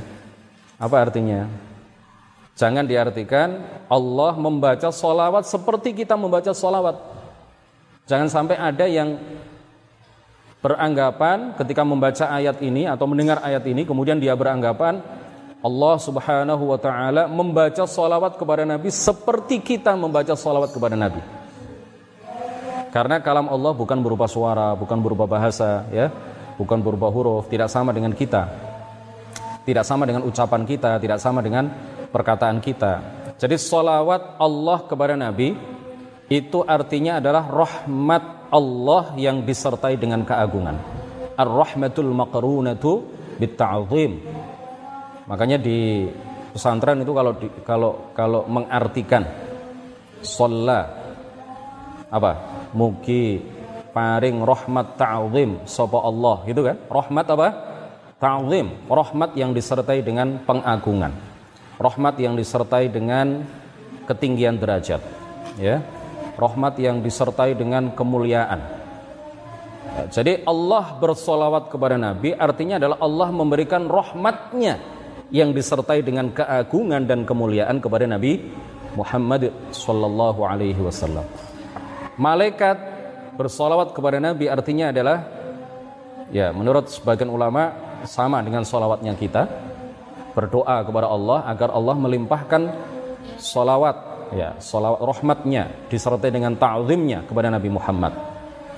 Apa 0.79 1.03
artinya? 1.03 1.51
Jangan 2.55 2.87
diartikan 2.87 3.59
Allah 3.91 4.33
membaca 4.39 4.87
solawat 4.87 5.43
seperti 5.43 5.99
kita 5.99 6.15
membaca 6.15 6.55
solawat. 6.55 6.95
Jangan 8.07 8.31
sampai 8.31 8.55
ada 8.55 8.87
yang 8.87 9.19
beranggapan 10.63 11.57
ketika 11.59 11.83
membaca 11.83 12.25
ayat 12.29 12.61
ini 12.63 12.87
atau 12.87 13.03
mendengar 13.09 13.41
ayat 13.43 13.65
ini 13.67 13.83
kemudian 13.83 14.21
dia 14.21 14.37
beranggapan 14.37 15.01
Allah 15.61 15.95
subhanahu 16.01 16.73
wa 16.73 16.79
ta'ala 16.81 17.29
membaca 17.29 17.85
solawat 17.85 18.33
kepada 18.33 18.65
Nabi 18.65 18.89
seperti 18.89 19.61
kita 19.61 19.93
membaca 19.93 20.33
solawat 20.33 20.73
kepada 20.73 20.97
Nabi. 20.97 21.21
Karena 22.89 23.21
kalam 23.21 23.47
Allah 23.47 23.71
bukan 23.71 24.01
berupa 24.01 24.25
suara, 24.25 24.73
bukan 24.73 24.97
berupa 24.99 25.29
bahasa, 25.29 25.85
ya, 25.93 26.09
bukan 26.57 26.81
berupa 26.81 27.07
huruf, 27.13 27.47
tidak 27.47 27.69
sama 27.69 27.93
dengan 27.93 28.11
kita, 28.11 28.49
tidak 29.63 29.85
sama 29.85 30.03
dengan 30.09 30.25
ucapan 30.25 30.65
kita, 30.65 30.97
tidak 30.97 31.21
sama 31.21 31.39
dengan 31.45 31.69
perkataan 32.09 32.59
kita. 32.59 32.93
Jadi 33.37 33.55
solawat 33.55 34.41
Allah 34.41 34.83
kepada 34.89 35.13
Nabi 35.13 35.55
itu 36.27 36.65
artinya 36.65 37.21
adalah 37.21 37.47
rahmat 37.47 38.49
Allah 38.49 39.13
yang 39.15 39.45
disertai 39.45 39.95
dengan 39.95 40.25
keagungan. 40.27 40.75
Ar-rahmatul 41.37 42.11
maqrunatu 42.11 43.07
bitta'zim. 43.39 44.40
Makanya 45.29 45.57
di 45.61 46.09
pesantren 46.53 47.01
itu 47.03 47.13
kalau 47.13 47.31
di, 47.37 47.47
kalau 47.65 47.91
kalau 48.15 48.41
mengartikan 48.49 49.25
sholla 50.21 50.87
apa? 52.09 52.31
Mugi 52.71 53.43
paring 53.91 54.47
rahmat 54.47 54.95
ta'zim 54.95 55.67
sapa 55.67 55.99
Allah 55.99 56.37
gitu 56.47 56.61
kan? 56.63 56.77
Rahmat 56.87 57.25
apa? 57.27 57.47
Ta'zim, 58.21 58.67
rahmat 58.87 59.33
yang 59.35 59.51
disertai 59.51 59.99
dengan 60.05 60.39
pengagungan 60.45 61.31
rahmat 61.81 62.15
yang 62.21 62.37
disertai 62.37 62.93
dengan 62.93 63.41
ketinggian 64.05 64.61
derajat 64.61 65.01
ya 65.57 65.81
rahmat 66.37 66.77
yang 66.77 67.01
disertai 67.01 67.57
dengan 67.57 67.89
kemuliaan 67.97 68.61
jadi 70.13 70.45
Allah 70.45 70.95
bersolawat 71.01 71.73
kepada 71.73 71.97
Nabi 71.97 72.37
artinya 72.37 72.77
adalah 72.77 72.97
Allah 73.01 73.29
memberikan 73.33 73.89
rahmatnya 73.89 74.77
yang 75.31 75.55
disertai 75.55 76.03
dengan 76.03 76.29
keagungan 76.29 77.07
dan 77.07 77.23
kemuliaan 77.23 77.79
kepada 77.79 78.03
Nabi 78.03 78.51
Muhammad 78.99 79.47
sallallahu 79.71 80.43
alaihi 80.43 80.77
wasallam. 80.83 81.23
Malaikat 82.19 82.77
bersolawat 83.39 83.95
kepada 83.95 84.19
Nabi 84.19 84.51
artinya 84.51 84.91
adalah 84.91 85.23
ya 86.29 86.51
menurut 86.51 86.91
sebagian 86.91 87.31
ulama 87.31 87.71
sama 88.03 88.43
dengan 88.43 88.67
solawatnya 88.67 89.15
kita 89.15 89.47
berdoa 90.35 90.83
kepada 90.83 91.07
Allah 91.07 91.47
agar 91.47 91.71
Allah 91.71 91.95
melimpahkan 91.95 92.61
solawat 93.39 94.29
ya 94.35 94.55
solawat 94.59 94.99
rahmatnya 94.99 95.87
disertai 95.87 96.31
dengan 96.31 96.55
ta'zimnya 96.59 97.23
kepada 97.23 97.47
Nabi 97.47 97.71
Muhammad. 97.71 98.13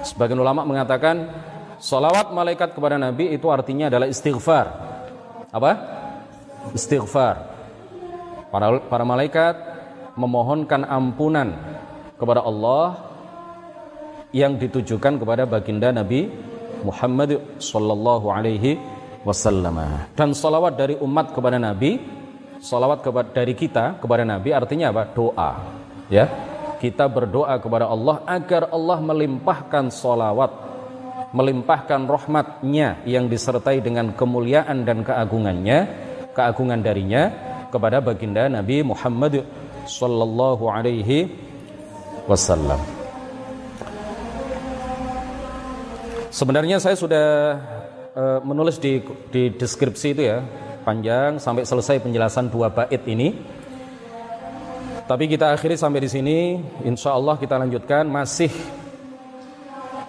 Sebagian 0.05 0.37
ulama 0.37 0.61
mengatakan 0.67 1.29
solawat 1.81 2.29
malaikat 2.29 2.77
kepada 2.77 3.01
Nabi 3.01 3.33
itu 3.33 3.49
artinya 3.49 3.89
adalah 3.89 4.05
istighfar. 4.05 4.65
Apa? 5.53 5.71
Istighfar 6.71 7.51
para, 8.47 8.79
para 8.87 9.03
malaikat 9.03 9.55
memohonkan 10.15 10.87
ampunan 10.87 11.51
kepada 12.15 12.45
Allah 12.45 13.11
yang 14.33 14.57
ditujukan 14.57 15.19
kepada 15.19 15.43
baginda 15.45 15.91
Nabi 15.91 16.31
Muhammad 16.83 17.59
sallallahu 17.61 18.27
alaihi 18.29 18.77
wasallam. 19.23 19.79
Dan 20.13 20.35
salawat 20.35 20.75
dari 20.75 20.95
umat 20.99 21.31
kepada 21.31 21.57
Nabi, 21.57 21.97
salawat 22.59 23.01
kepada 23.01 23.31
dari 23.31 23.55
kita 23.55 23.97
kepada 23.97 24.27
Nabi 24.27 24.51
artinya 24.51 24.91
apa? 24.91 25.03
Doa. 25.11 25.51
Ya. 26.11 26.27
Kita 26.83 27.07
berdoa 27.07 27.55
kepada 27.63 27.87
Allah 27.87 28.19
agar 28.27 28.67
Allah 28.67 28.99
melimpahkan 28.99 29.87
salawat, 29.87 30.51
melimpahkan 31.31 32.03
rahmatnya 32.03 32.99
yang 33.07 33.31
disertai 33.31 33.79
dengan 33.79 34.11
kemuliaan 34.11 34.83
dan 34.83 34.99
keagungannya, 35.07 36.02
keagungan 36.33 36.81
darinya 36.81 37.29
kepada 37.69 38.01
baginda 38.01 38.49
Nabi 38.49 38.81
Muhammad 38.85 39.45
sallallahu 39.85 40.69
alaihi 40.69 41.29
wasallam. 42.29 42.77
Sebenarnya 46.33 46.81
saya 46.81 46.97
sudah 46.97 47.27
uh, 48.17 48.39
menulis 48.41 48.81
di, 48.81 49.05
di 49.29 49.53
deskripsi 49.53 50.17
itu 50.17 50.23
ya 50.25 50.41
panjang 50.81 51.37
sampai 51.37 51.61
selesai 51.61 52.01
penjelasan 52.01 52.49
dua 52.49 52.73
bait 52.73 53.05
ini. 53.05 53.37
Tapi 55.03 55.29
kita 55.29 55.53
akhiri 55.53 55.77
sampai 55.77 56.01
di 56.01 56.09
sini. 56.09 56.37
Insya 56.87 57.13
Allah 57.13 57.37
kita 57.37 57.59
lanjutkan 57.59 58.09
masih 58.09 58.49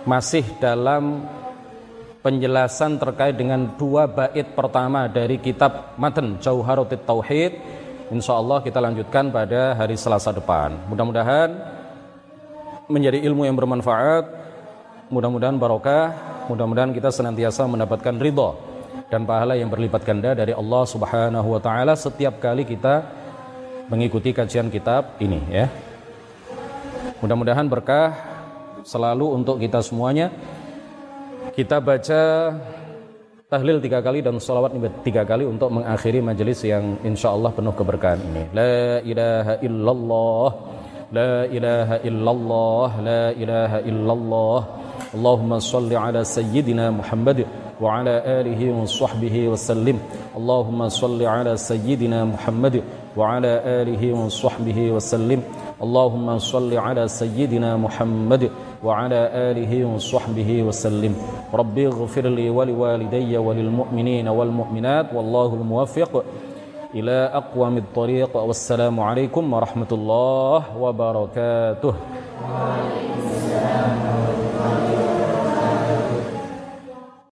masih 0.09 0.45
dalam 0.61 1.29
penjelasan 2.25 2.97
terkait 2.97 3.37
dengan 3.37 3.77
dua 3.77 4.09
bait 4.09 4.57
pertama 4.57 5.05
dari 5.05 5.37
kitab 5.37 5.93
Matan 6.01 6.41
Jauharutit 6.41 7.05
Tauhid. 7.05 7.53
Insya 8.09 8.41
Allah 8.41 8.65
kita 8.65 8.81
lanjutkan 8.81 9.29
pada 9.29 9.77
hari 9.77 10.01
Selasa 10.01 10.33
depan. 10.33 10.73
Mudah-mudahan 10.89 11.53
menjadi 12.89 13.21
ilmu 13.29 13.45
yang 13.45 13.55
bermanfaat. 13.55 14.25
Mudah-mudahan 15.13 15.61
barokah 15.61 16.35
Mudah-mudahan 16.45 16.93
kita 16.93 17.09
senantiasa 17.09 17.65
mendapatkan 17.65 18.21
ridho 18.21 18.53
dan 19.09 19.25
pahala 19.25 19.57
yang 19.57 19.73
berlipat 19.73 20.05
ganda 20.05 20.37
dari 20.37 20.53
Allah 20.53 20.85
Subhanahu 20.85 21.57
wa 21.57 21.61
taala 21.61 21.97
setiap 21.97 22.37
kali 22.37 22.69
kita 22.69 23.01
mengikuti 23.89 24.37
kajian 24.37 24.69
kitab 24.69 25.17
ini 25.25 25.41
ya. 25.49 25.73
Mudah-mudahan 27.25 27.65
berkah 27.65 28.13
selalu 28.85 29.41
untuk 29.41 29.57
kita 29.57 29.81
semuanya. 29.81 30.29
kita 31.55 31.79
baca 31.79 32.23
tahlil 33.47 33.79
tiga 33.79 34.03
kali 34.03 34.21
dan 34.27 34.43
salawat 34.43 34.75
tiga 35.07 35.23
kali 35.23 35.47
untuk 35.47 35.71
mengakhiri 35.71 36.19
majelis 36.19 36.67
yang 36.67 36.99
insya 37.07 37.31
Allah 37.31 37.51
penuh 37.55 37.75
keberkahan 37.81 38.19
ini. 38.29 38.43
La 38.61 38.99
ilaha 39.13 39.55
illallah, 39.63 40.49
la 41.19 41.35
ilaha 41.47 41.97
illallah, 42.09 42.89
la 43.11 43.25
ilaha 43.43 43.79
illallah. 43.91 44.61
Allahumma 45.15 45.63
salli 45.63 45.95
ala 45.95 46.27
sayyidina 46.27 46.91
Muhammad 46.91 47.47
wa 47.79 48.03
ala 48.03 48.15
alihi 48.39 48.75
wa 48.75 48.83
sahbihi 48.83 49.47
wa 49.53 49.55
sallim. 49.69 49.99
Allahumma 50.35 50.91
salli 50.91 51.27
ala 51.35 51.55
sayyidina 51.55 52.27
Muhammad 52.35 52.83
wa 53.15 53.39
ala 53.39 53.63
alihi 53.79 54.11
wa 54.11 54.27
sahbihi 54.27 54.91
wa 54.91 54.99
sallim. 54.99 55.41
Allahumma 55.85 56.41
salli 56.43 56.75
ala 56.75 57.07
sayyidina 57.07 57.79
Muhammad 57.79 58.51
وعلى 58.85 59.21
آله 59.51 59.73
وصحبه 59.85 60.63
وسلم. 60.63 61.17
ربي 61.55 61.87
اغفر 61.87 62.27
لي 62.29 62.51
ولوالدي 62.51 63.37
وللمؤمنين 63.37 64.29
والمؤمنات 64.29 65.07
والله 65.17 65.51
الموفق. 65.55 66.25
إلى 66.95 67.31
أقوم 67.35 67.75
الطريق. 67.77 68.37
والسلام 68.37 69.01
عليكم 69.01 69.45
ورحمة 69.53 69.91
الله 69.93 70.61
وبركاته. 70.79 71.95